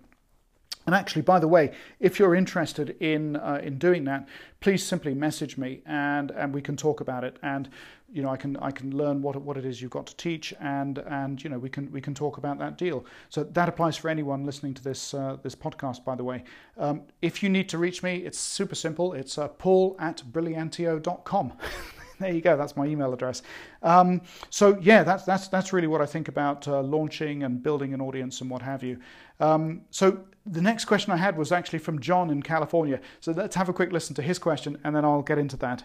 [0.88, 4.26] And actually, by the way, if you're interested in uh, in doing that,
[4.60, 7.36] please simply message me and and we can talk about it.
[7.42, 7.68] And
[8.10, 10.54] you know, I can I can learn what what it is you've got to teach,
[10.60, 13.04] and and you know, we can we can talk about that deal.
[13.28, 16.06] So that applies for anyone listening to this uh, this podcast.
[16.06, 16.44] By the way,
[16.78, 19.12] um, if you need to reach me, it's super simple.
[19.12, 21.52] It's uh, paul at brilliantio.com.
[22.18, 22.56] there you go.
[22.56, 23.42] That's my email address.
[23.82, 27.94] Um, so yeah, that's that's that's really what I think about uh, launching and building
[27.94, 28.98] an audience and what have you.
[29.40, 33.00] Um, so the next question I had was actually from John in California.
[33.20, 35.84] So let's have a quick listen to his question, and then I'll get into that.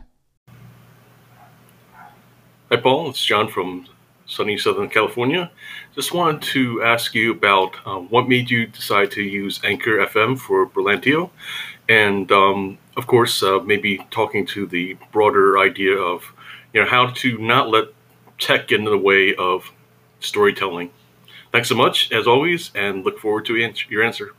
[2.70, 3.10] Hi, Paul.
[3.10, 3.86] It's John from
[4.26, 5.52] sunny Southern California.
[5.94, 10.40] Just wanted to ask you about um, what made you decide to use Anchor FM
[10.40, 11.30] for Brilliantio,
[11.88, 16.34] and um, of course, uh, maybe talking to the broader idea of
[16.74, 17.86] you know how to not let
[18.40, 19.72] tech get in the way of
[20.20, 20.92] storytelling.
[21.52, 23.56] Thanks so much, as always, and look forward to
[23.90, 24.34] your answer.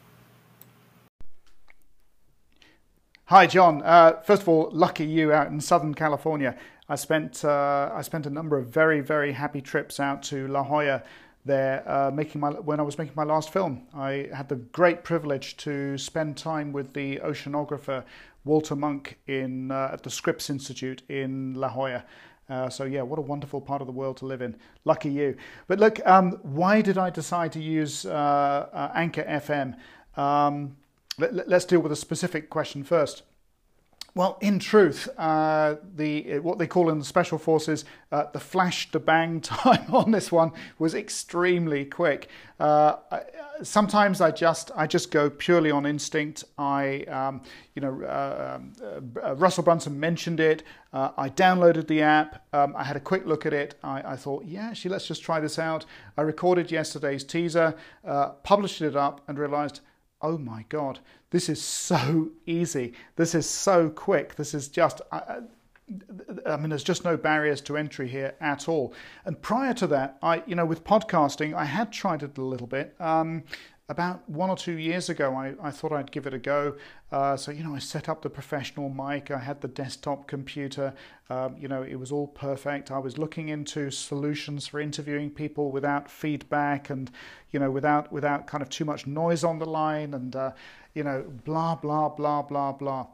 [3.26, 3.82] Hi, John.
[3.82, 6.56] Uh, first of all, lucky you out in Southern California.
[6.88, 10.62] I spent uh, I spent a number of very very happy trips out to La
[10.62, 11.02] Jolla
[11.44, 13.86] there uh, making my when I was making my last film.
[13.94, 18.04] I had the great privilege to spend time with the oceanographer
[18.44, 22.04] Walter Munk in uh, at the Scripps Institute in La Jolla.
[22.48, 24.57] Uh, so yeah, what a wonderful part of the world to live in.
[24.85, 25.37] Lucky you.
[25.66, 29.76] But look, um, why did I decide to use uh, uh Anchor FM?
[30.18, 30.76] Um,
[31.18, 33.22] let, us deal with a specific question first.
[34.16, 38.88] Well, in truth, uh, the what they call in the special forces uh, the flash
[38.92, 42.29] to bang time on this one was extremely quick.
[42.61, 42.94] Uh,
[43.64, 46.44] sometimes I just I just go purely on instinct.
[46.57, 47.42] I um,
[47.74, 48.61] you know uh,
[49.20, 50.62] uh, Russell Brunson mentioned it.
[50.92, 52.46] Uh, I downloaded the app.
[52.55, 53.74] Um, I had a quick look at it.
[53.83, 55.85] I, I, thought, yeah, actually, let's just try this out.
[56.16, 57.74] I recorded yesterday's teaser,
[58.44, 59.81] published it up, and realized
[60.22, 61.00] oh my God,
[61.31, 62.94] this is so easy.
[63.16, 64.37] This is so quick.
[64.37, 65.40] This is just, I,
[66.46, 68.94] I mean, there's just no barriers to entry here at all.
[69.24, 72.66] And prior to that, I, you know, with podcasting, I had tried it a little
[72.66, 72.94] bit.
[72.98, 73.42] Um,
[73.88, 76.76] about one or two years ago, I, I thought I'd give it a go.
[77.12, 80.94] Uh, so, you know, I set up the professional mic, I had the desktop computer,
[81.28, 82.90] um, you know, it was all perfect.
[82.90, 87.10] I was looking into solutions for interviewing people without feedback and,
[87.50, 90.52] you know, without, without kind of too much noise on the line and, uh,
[90.94, 93.06] you know, blah, blah, blah, blah, blah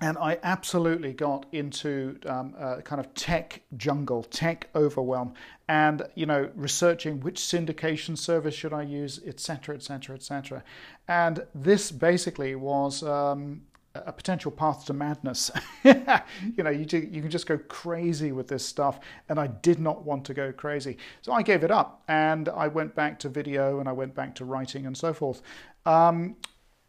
[0.00, 5.34] and I absolutely got into um, kind of tech jungle, tech overwhelm,
[5.68, 10.62] and you know, researching which syndication service should I use, etc., etc., etc.
[11.08, 13.62] And this basically was um,
[13.94, 15.50] a potential path to madness.
[15.82, 20.04] you know, you, you can just go crazy with this stuff, and I did not
[20.04, 20.98] want to go crazy.
[21.22, 24.34] So I gave it up, and I went back to video, and I went back
[24.36, 25.42] to writing, and so forth.
[25.86, 26.36] Um,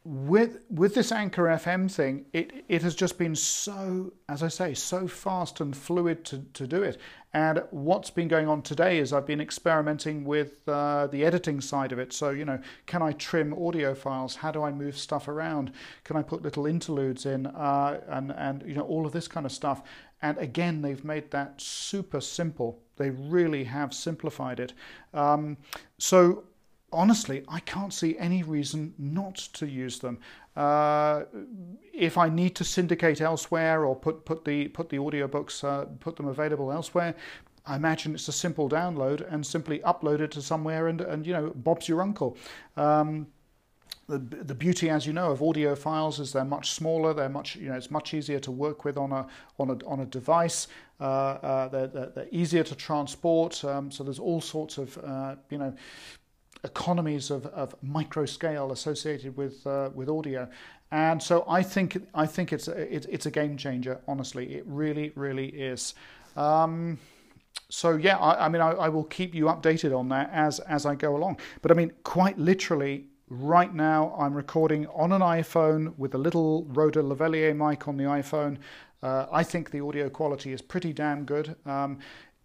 [0.10, 4.74] with with this Anchor FM thing, it it has just been so, as I say,
[4.74, 6.98] so fast and fluid to, to do it.
[7.32, 11.92] And what's been going on today is I've been experimenting with uh, the editing side
[11.92, 12.12] of it.
[12.12, 14.38] So you know, can I trim audio files?
[14.38, 15.74] How do I move stuff around?
[16.06, 17.46] Can I put little interludes in?
[17.46, 19.84] Uh, and and you know all of this kind of stuff.
[20.24, 22.82] And again, they've made that super simple.
[22.98, 24.74] They really have simplified it.
[25.14, 25.58] Um,
[26.00, 26.46] so
[26.92, 30.20] honestly, I can't see any reason not to use them.
[30.56, 31.24] Uh,
[31.94, 36.16] if I need to syndicate elsewhere or put put the put the audiobooks uh, put
[36.16, 37.16] them available elsewhere,
[37.66, 41.34] I imagine it's a simple download and simply upload it to somewhere and and you
[41.34, 42.38] know Bob's your uncle.
[42.78, 43.28] Um,
[44.10, 47.14] the, the beauty, as you know, of audio files is they're much smaller.
[47.14, 49.28] They're much, you know, it's much easier to work with on a
[49.60, 50.68] on a on a device.
[51.00, 53.64] Uh, uh, they're, they're, they're, easier to transport.
[53.64, 55.74] Um, so there's all sorts of, uh, you know,
[56.64, 60.48] economies of, of micro scale associated with uh, with audio.
[60.92, 64.00] And so I think I think it's a, it, it's a game changer.
[64.08, 65.94] Honestly, it really really is.
[66.36, 66.98] Um,
[67.70, 70.86] so yeah, I, I mean I, I, will keep you updated on that as as
[70.86, 71.38] I go along.
[71.62, 73.06] But I mean quite literally.
[73.32, 78.06] Right now, I'm recording on an iPhone with a little Rode Lavalier mic on the
[78.06, 78.58] iPhone.
[79.04, 81.56] Uh, I think the audio quality is pretty damn good.
[81.66, 82.00] Um,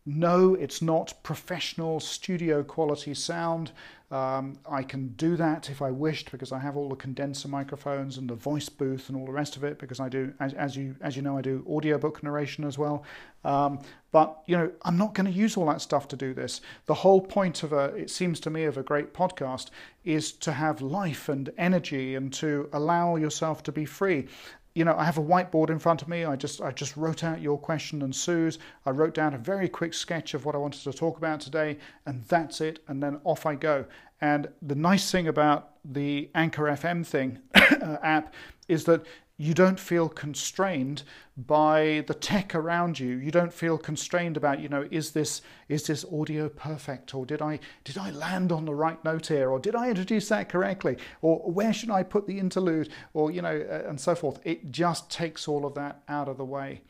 [0.07, 3.73] no, it's not professional studio quality sound.
[4.11, 8.19] Um, I can do that if I wished because I have all the condenser microphones
[8.19, 10.77] and the voice booth and all the rest of it because I do, as, as
[10.77, 13.03] you as you know, I do audiobook narration as well.
[13.45, 13.81] Um,
[14.13, 16.61] but you know, I'm not going to use all that stuff to do this.
[16.85, 19.71] The whole point of a, it seems to me, of a great podcast
[20.05, 24.29] is to have life and energy and to allow yourself to be free
[24.75, 26.25] you know, I have a whiteboard in front of me.
[26.25, 28.59] I just I just wrote out your question and Sue's.
[28.85, 31.79] I wrote down a very quick sketch of what I wanted to talk about today,
[32.07, 32.81] and that's it.
[32.89, 33.85] And then off I go.
[34.21, 38.35] And the nice thing about the Anchor FM thing uh, app
[38.69, 39.07] is that
[39.37, 41.03] you don't feel constrained
[41.37, 43.17] by the tech around you.
[43.17, 47.15] You don't feel constrained about you know is this is this audio perfect?
[47.15, 49.51] Or did i did i land on the right note here?
[49.51, 50.97] Or did i introduce that correctly?
[51.21, 52.91] Or where should i put the interlude?
[53.13, 54.39] Or you know uh, and so forth.
[54.45, 56.83] It just takes all of that out of the way.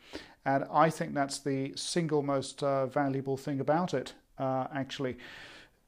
[0.45, 5.17] And i think that's the single most uh, valuable thing about it uh, actually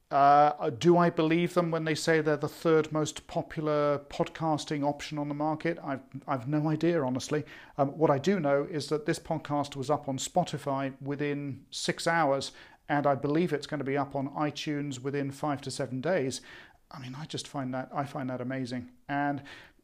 [0.09, 5.17] uh, do I believe them when they say they're the third most popular podcasting option
[5.17, 5.77] on the market?
[5.83, 7.43] I've, I've no idea, honestly.
[7.77, 12.07] Um, what I do know is that this podcast was up on Spotify within six
[12.07, 12.53] hours,
[12.87, 16.39] and I believe it's going to be up on iTunes within five to seven days.
[16.89, 18.89] I mean, I just find that I find that amazing.
[19.09, 19.41] And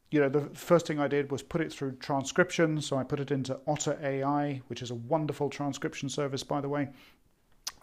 [0.10, 2.80] you know, the first thing I did was put it through transcription.
[2.80, 6.70] So I put it into Otter AI, which is a wonderful transcription service, by the
[6.70, 6.90] way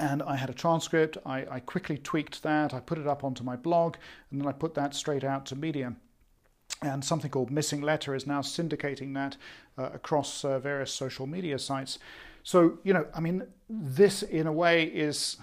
[0.01, 1.19] and I had a transcript.
[1.27, 2.73] I, I, quickly tweaked that.
[2.73, 3.97] I put it up onto my blog,
[4.31, 5.99] and then I put that straight out to Medium.
[6.83, 9.37] And something called MissingLettr is now syndicating that
[9.77, 11.99] uh, across uh, various social media sites.
[12.43, 15.37] So, you know, I mean, this in a way is.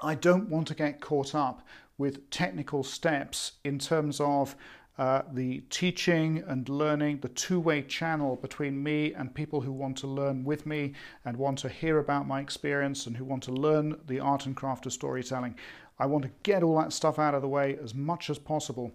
[0.00, 1.66] I don't want to get caught up
[1.98, 4.54] with technical steps in terms of
[4.98, 9.96] uh, the teaching and learning, the two way channel between me and people who want
[9.96, 10.92] to learn with me
[11.24, 14.56] and want to hear about my experience and who want to learn the art and
[14.56, 15.54] craft of storytelling.
[16.00, 18.92] I want to get all that stuff out of the way as much as possible.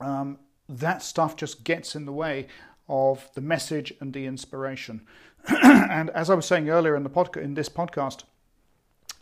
[0.00, 0.38] Um,
[0.68, 2.46] that stuff just gets in the way
[2.88, 5.06] of the message and the inspiration.
[5.48, 8.22] and as I was saying earlier in the podcast, in this podcast,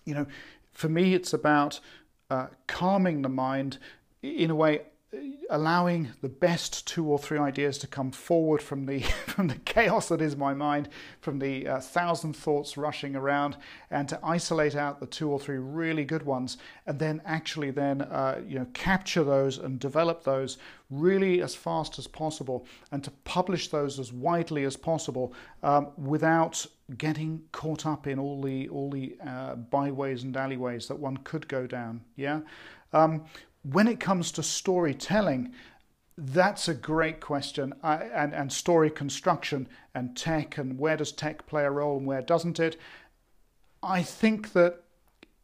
[0.04, 0.26] you know,
[0.72, 1.80] for me, it's about
[2.30, 3.78] uh, calming the mind
[4.22, 4.82] in a way
[5.48, 10.08] allowing the best two or three ideas to come forward from the from the chaos
[10.08, 10.88] that is my mind,
[11.20, 13.56] from the uh, thousand thoughts rushing around,
[13.90, 18.02] and to isolate out the two or three really good ones, and then actually then
[18.02, 20.58] uh, you know capture those and develop those
[20.90, 25.32] really as fast as possible, and to publish those as widely as possible
[25.62, 30.98] um, without getting caught up in all the all the uh, byways and alleyways that
[30.98, 32.02] one could go down.
[32.16, 32.40] Yeah.
[32.92, 33.26] Um,
[33.62, 35.52] when it comes to storytelling,
[36.16, 37.74] that's a great question.
[37.82, 42.06] I, and, and story construction and tech, and where does tech play a role and
[42.06, 42.76] where doesn't it?
[43.82, 44.82] I think that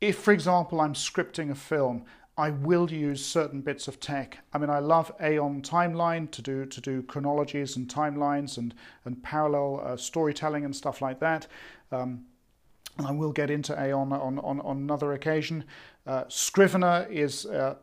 [0.01, 2.05] if, for example, I'm scripting a film,
[2.37, 4.39] I will use certain bits of tech.
[4.53, 9.23] I mean, I love Aeon Timeline to do to do chronologies and timelines and and
[9.23, 11.47] parallel uh, storytelling and stuff like that.
[11.93, 12.25] Um,
[12.99, 15.65] and I will get into Aeon on on, on another occasion.
[16.07, 17.77] Uh, Scrivener is uh,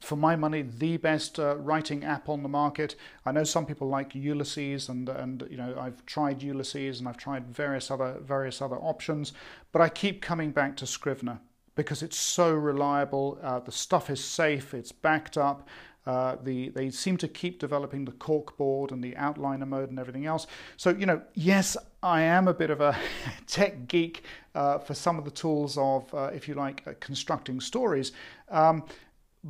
[0.00, 2.94] for my money, the best uh, writing app on the market.
[3.26, 7.16] I know some people like Ulysses, and and you know I've tried Ulysses and I've
[7.16, 9.32] tried various other various other options,
[9.72, 11.40] but I keep coming back to Scrivener
[11.74, 13.38] because it's so reliable.
[13.42, 14.74] Uh, the stuff is safe.
[14.74, 15.68] It's backed up.
[16.06, 20.24] Uh, the they seem to keep developing the corkboard and the outliner mode and everything
[20.24, 20.46] else.
[20.78, 22.96] So you know, yes, I am a bit of a
[23.46, 24.24] tech geek
[24.54, 28.12] uh, for some of the tools of, uh, if you like, uh, constructing stories.
[28.48, 28.84] Um,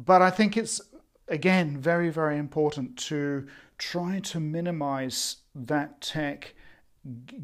[0.05, 0.81] but I think it's,
[1.27, 3.47] again, very, very important to
[3.79, 6.55] try to minimize that tech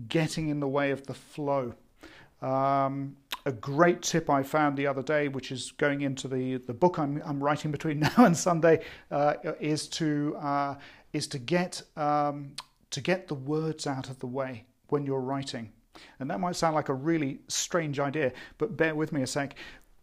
[0.09, 1.74] getting in the way of the flow.
[2.40, 6.74] Um, a great tip I found the other day, which is going into the, the
[6.74, 10.74] book I'm, I'm writing between now and Sunday, uh, is to uh,
[11.12, 12.52] is to get um,
[12.90, 15.72] to get the words out of the way when you're writing.
[16.18, 19.55] And that might sound like a really strange idea, but bear with me a sec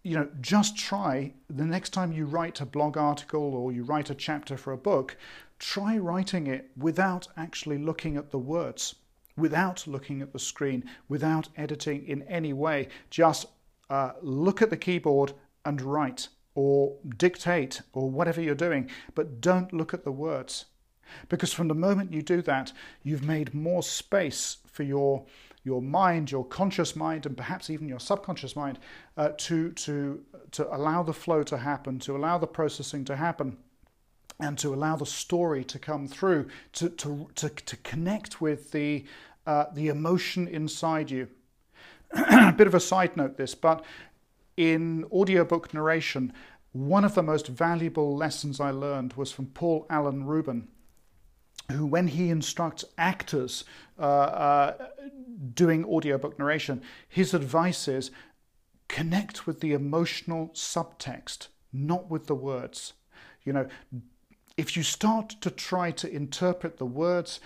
[0.03, 4.09] you know, just try the next time you write a blog article or you write
[4.09, 5.15] a chapter for a book,
[5.59, 8.95] try writing it without actually looking at the words,
[9.37, 12.87] without looking at the screen, without editing in any way.
[13.09, 13.45] Just
[13.89, 15.33] uh, look at the keyboard
[15.65, 20.65] and write or dictate or whatever you're doing, but don't look at the words.
[21.29, 22.71] Because from the moment you do that,
[23.03, 25.25] you've made more space for your
[25.63, 28.79] your mind, your conscious mind, and perhaps even your subconscious mind
[29.17, 33.57] uh, to, to, to allow the flow to happen, to allow the processing to happen,
[34.39, 39.05] and to allow the story to come through, to, to, to, to connect with the,
[39.45, 41.27] uh, the emotion inside you.
[42.11, 43.85] a bit of a side note, this, but
[44.57, 46.33] in audiobook narration,
[46.73, 50.69] one of the most valuable lessons I learned was from Paul Alan Ruben
[51.71, 53.63] who, when he instructs actors
[53.99, 54.87] uh, uh,
[55.53, 58.11] doing audiobook narration, his advice is
[58.87, 62.93] connect with the emotional subtext, not with the words.
[63.43, 63.67] You know,
[64.57, 67.39] if you start to try to interpret the words,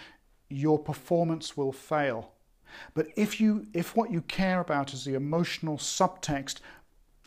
[0.50, 2.32] your performance will fail.
[2.94, 6.58] But if you if what you care about is the emotional subtext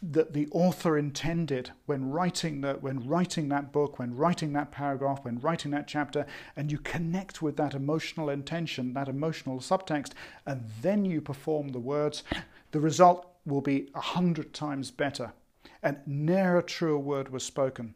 [0.01, 5.25] that the author intended when writing that when writing that book when writing that paragraph
[5.25, 6.25] when writing that chapter
[6.55, 10.13] and you connect with that emotional intention that emotional subtext
[10.47, 12.23] and then you perform the words
[12.71, 15.33] the result will be a hundred times better.
[15.83, 17.95] And ne'er a truer word was spoken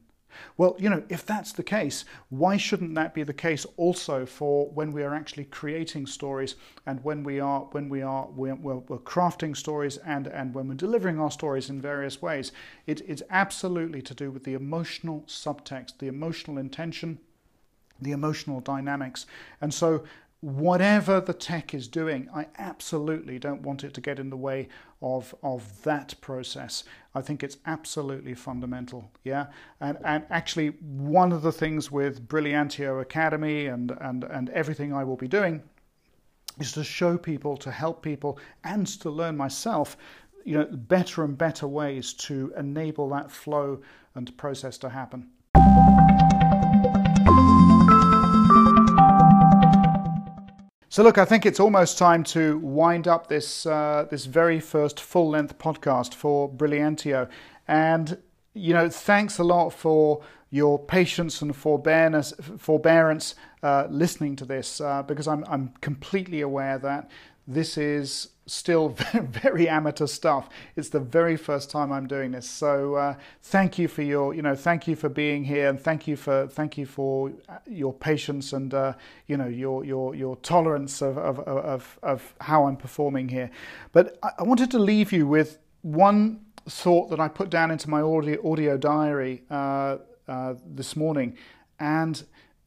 [0.56, 4.68] well, you know, if that's the case, why shouldn't that be the case also for
[4.70, 6.56] when we are actually creating stories
[6.86, 10.74] and when we are when we are we're, we're, crafting stories and and when we're
[10.74, 12.52] delivering our stories in various ways?
[12.86, 17.18] It, it's absolutely to do with the emotional subtext, the emotional intention,
[18.00, 19.26] the emotional dynamics,
[19.60, 20.04] and so
[20.42, 24.68] whatever the tech is doing, I absolutely don't want it to get in the way
[25.00, 26.82] of, of that process.
[27.14, 29.10] I think it's absolutely fundamental.
[29.24, 29.46] Yeah.
[29.80, 35.04] And, and actually, one of the things with Brilliantio Academy and, and, and everything I
[35.04, 35.62] will be doing
[36.58, 39.96] is to show people, to help people, and to learn myself.
[40.44, 43.80] You know, better and better ways to enable that flow
[44.14, 45.28] and process to happen.
[50.92, 55.00] So, look, I think it's almost time to wind up this uh, this very first
[55.00, 57.30] full length podcast for Brilliantio,
[57.66, 58.18] and
[58.52, 64.82] you know, thanks a lot for your patience and forbearance, forbearance uh, listening to this
[64.82, 67.10] uh, because I'm, I'm completely aware that
[67.46, 70.48] this is still very amateur stuff.
[70.76, 72.48] It's the very first time I'm doing this.
[72.48, 76.06] So uh, thank you for your, you know, thank you for being here, and thank
[76.06, 78.94] you for thank you for uh, your patience and uh,
[79.26, 83.50] you know your your your tolerance of of, of of how I'm performing here.
[83.92, 87.90] But I, I wanted to leave you with one thought that I put down into
[87.90, 91.36] my audio audio diary uh, uh, this morning,
[91.78, 92.22] and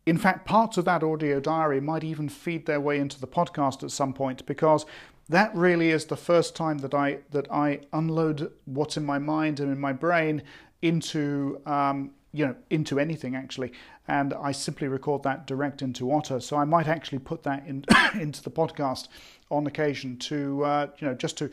[0.05, 3.83] in fact, parts of that audio diary might even feed their way into the podcast
[3.83, 4.85] at some point because
[5.29, 9.59] that really is the first time that I that I unload what's in my mind
[9.59, 10.43] and in my brain
[10.83, 13.71] into um, you know into anything actually,
[14.07, 16.39] and I simply record that direct into Otter.
[16.39, 17.83] So I might actually put that in
[18.13, 19.07] into the podcast
[19.49, 21.49] on occasion to uh, you know just to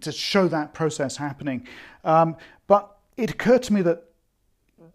[0.00, 1.68] to show that process happening.
[2.02, 2.36] Um,
[2.66, 4.04] but it occurred to me that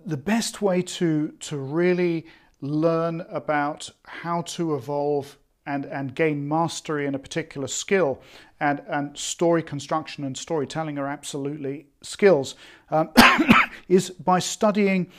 [0.06, 2.26] the best way to to really
[2.62, 8.22] learn about how to evolve and, and gain mastery in a particular skill.
[8.60, 12.56] And, and story construction and storytelling are absolutely skills,
[12.90, 13.12] um,
[13.88, 15.12] is by studying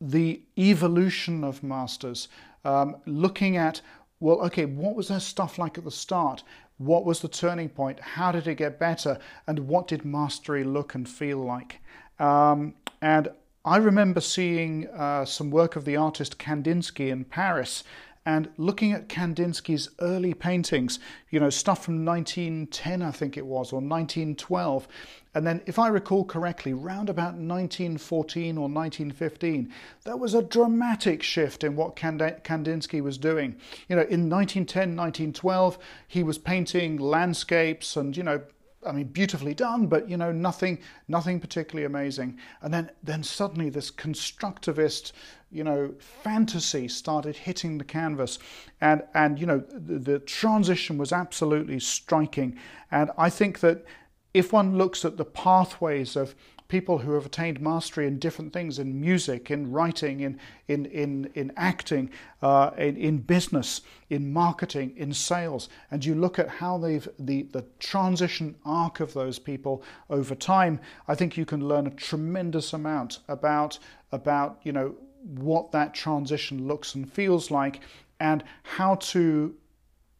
[0.00, 2.28] the evolution of masters,
[2.64, 3.80] um, looking at,
[4.20, 6.42] well, okay, what was their stuff like at the start?
[6.76, 8.00] What was the turning point?
[8.00, 9.18] How did it get better?
[9.46, 11.80] And what did mastery look and feel like?
[12.18, 13.28] Um, and
[13.64, 17.84] I remember seeing uh, some work of the artist Kandinsky in Paris
[18.28, 20.98] and looking at Kandinsky's early paintings,
[21.30, 24.86] you know, stuff from 1910, I think it was, or 1912.
[25.34, 29.72] And then, if I recall correctly, round about 1914 or 1915,
[30.04, 33.56] there was a dramatic shift in what Kandinsky was doing.
[33.88, 38.42] You know, in 1910, 1912, he was painting landscapes and, you know,
[38.86, 42.38] I mean, beautifully done, but you know, nothing, nothing particularly amazing.
[42.62, 45.12] And then, then suddenly, this constructivist,
[45.50, 48.38] you know, fantasy started hitting the canvas,
[48.80, 52.56] and and you know, the, the transition was absolutely striking.
[52.90, 53.84] And I think that
[54.32, 56.34] if one looks at the pathways of
[56.68, 60.38] people who have attained mastery in different things in music, in writing, in,
[60.68, 62.10] in, in, in acting,
[62.42, 67.42] uh, in, in business, in marketing, in sales, and you look at how they've the,
[67.52, 72.72] the transition arc of those people over time, I think you can learn a tremendous
[72.72, 73.78] amount about
[74.12, 77.80] about you know what that transition looks and feels like
[78.20, 79.54] and how to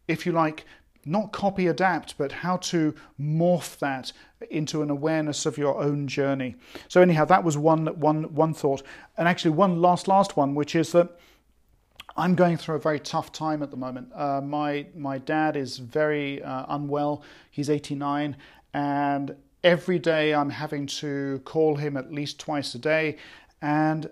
[0.07, 0.64] if you like
[1.05, 4.12] not copy adapt, but how to morph that
[4.51, 6.57] into an awareness of your own journey.
[6.89, 8.82] So anyhow, that was one one one thought,
[9.16, 11.18] and actually one last last one, which is that.
[12.16, 14.11] I'm going through a very tough time at the moment.
[14.12, 17.22] Uh, my my dad is very uh, unwell.
[17.49, 18.36] He's 89,
[18.74, 23.18] and every day I'm having to call him at least twice a day.
[23.62, 24.11] And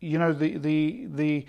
[0.00, 1.46] you know the the the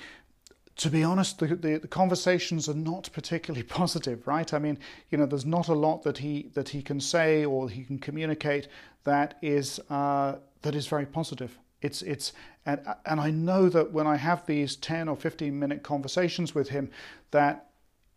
[0.77, 4.53] to be honest, the, the, the, conversations are not particularly positive, right?
[4.53, 4.77] I mean,
[5.09, 7.99] you know, there's not a lot that he that he can say or he can
[7.99, 8.67] communicate
[9.03, 11.57] that is uh, that is very positive.
[11.81, 12.33] It's it's
[12.65, 16.69] and and I know that when I have these ten or fifteen minute conversations with
[16.69, 16.91] him,
[17.31, 17.69] that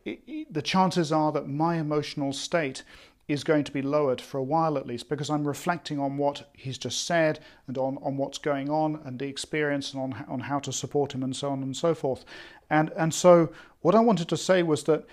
[0.05, 2.83] it, it, the chances are that my emotional state
[3.31, 6.51] is going to be lowered for a while at least because I'm reflecting on what
[6.53, 10.41] he's just said and on, on what's going on and the experience and on, on
[10.41, 12.25] how to support him and so on and so forth.
[12.69, 13.51] And, and so,
[13.83, 15.07] what I wanted to say was that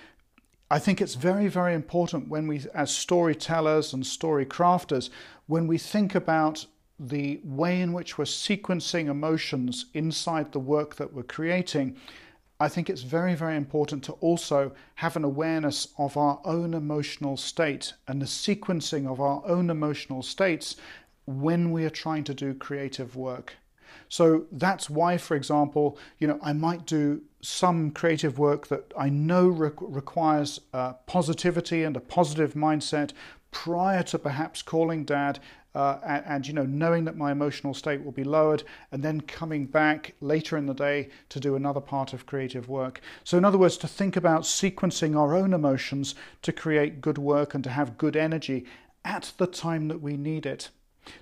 [0.70, 5.10] I think it's very, very important when we, as storytellers and story crafters,
[5.46, 6.66] when we think about
[7.00, 11.96] the way in which we're sequencing emotions inside the work that we're creating
[12.60, 17.38] I think it's very, very important to also have an awareness of our own emotional
[17.38, 20.76] state and the sequencing of our own emotional states
[21.26, 23.54] when we are trying to do creative work.
[24.10, 29.10] So that's why, for example, you know, I might do some creative work that I
[29.10, 33.12] know re- requires uh, positivity and a positive mindset
[33.52, 35.40] prior to perhaps calling dad
[35.78, 39.22] uh, and, and, you know knowing that my emotional state will be lowered and then
[39.22, 43.00] coming back later in the day to do another part of creative work.
[43.24, 47.54] So in other words to think about sequencing our own emotions to create good work
[47.54, 48.66] and to have good energy
[49.06, 50.70] at the time that we need it.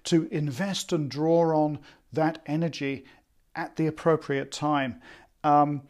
[0.05, 1.79] To invest and draw on
[2.13, 3.03] that energy
[3.55, 5.01] at the appropriate time.
[5.43, 5.81] Um,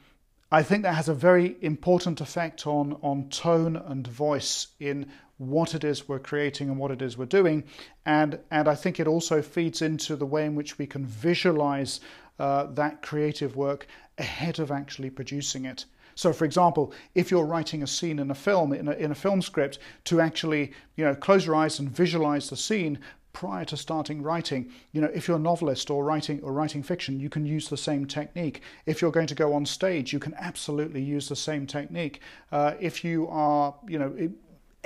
[0.51, 5.75] I think that has a very important effect on, on tone and voice in what
[5.75, 7.63] it is we're creating and what it is we're doing.
[8.05, 11.99] And, and I think it also feeds into the way in which we can visualize
[12.39, 15.85] uh, that creative work ahead of actually producing it.
[16.15, 19.15] So, for example, if you're writing a scene in a film, in a, in a
[19.15, 22.99] film script, to actually you know, close your eyes and visualize the scene
[23.33, 24.71] prior to starting writing.
[24.93, 27.75] You know, if you're a novelist or writing or writing fiction, you can use the
[27.75, 28.61] same technique.
[28.85, 32.21] If you're going to go on stage, you can absolutely use the same technique.
[32.49, 34.15] Uh, if you are, you know,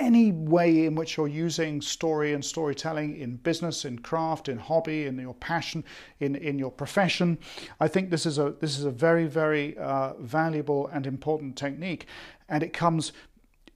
[0.00, 5.06] any way in which you're using story and storytelling in business, in craft, in hobby,
[5.06, 5.84] in your passion,
[6.18, 7.38] in, in your profession.
[7.78, 12.06] I think this is a this is a very very uh, valuable and important technique,
[12.48, 13.12] and it comes,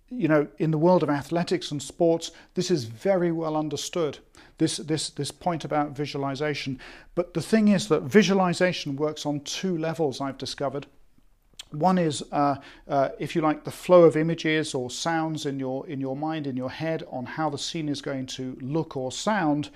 [0.09, 2.33] you know, in the world of athletics and sports.
[2.55, 4.19] This is very well understood.
[4.59, 6.81] This this this point about visualization.
[7.15, 10.21] But the thing is that visualization works on two levels.
[10.21, 10.87] I've discovered.
[11.75, 12.57] One is, uh,
[12.89, 16.47] uh, if you like, the flow of images or sounds in your in your mind,
[16.47, 19.71] in your head, on how the scene is going to look or sound.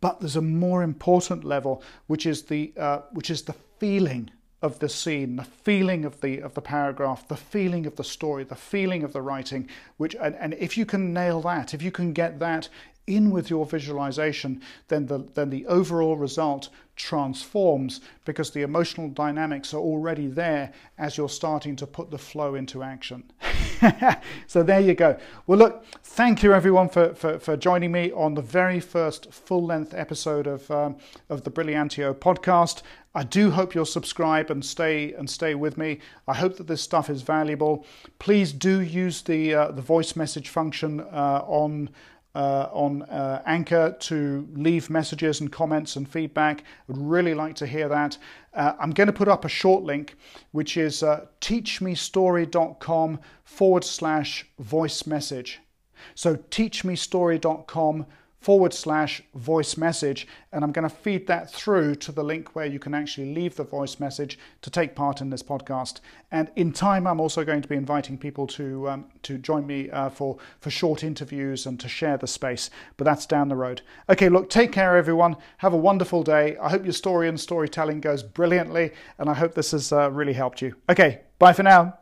[0.00, 4.30] But there's a more important level, which is the uh, which is the feeling
[4.60, 8.44] of the scene, the feeling of the of the paragraph, the feeling of the story,
[8.44, 9.68] the feeling of the writing.
[9.96, 12.68] Which and, and if you can nail that, if you can get that
[13.08, 19.72] in with your visualization, then the then the overall result transforms because the emotional dynamics
[19.72, 23.22] are already there as you're starting to put the flow into action.
[24.46, 25.16] so there you go.
[25.46, 29.64] Well, look, thank you everyone for, for, for joining me on the very first full
[29.64, 30.96] length episode of, um,
[31.30, 32.82] of the Brilliantio podcast.
[33.14, 36.00] I do hope you'll subscribe and stay and stay with me.
[36.26, 37.86] I hope that this stuff is valuable.
[38.18, 41.90] Please do use the uh, the voice message function uh, on
[42.38, 46.62] uh, on uh, Anchor to leave messages and comments and feedback.
[46.88, 48.16] I'd really like to hear that.
[48.54, 50.14] Uh, I'm going to put up a short link,
[50.52, 55.58] which is uh, teachmestory.com forward slash voice message.
[56.14, 58.06] So teachmestory.com
[58.40, 60.26] forward slash voice message.
[60.52, 63.56] And I'm going to feed that through to the link where you can actually leave
[63.56, 66.00] the voice message to take part in this podcast.
[66.30, 69.90] And in time, I'm also going to be inviting people to, um, to join me
[69.90, 72.70] uh, for, for short interviews and to share the space.
[72.96, 73.82] But that's down the road.
[74.08, 75.36] Okay, look, take care, everyone.
[75.58, 76.56] Have a wonderful day.
[76.58, 78.92] I hope your story and storytelling goes brilliantly.
[79.18, 80.74] And I hope this has uh, really helped you.
[80.88, 81.98] Okay, bye for now.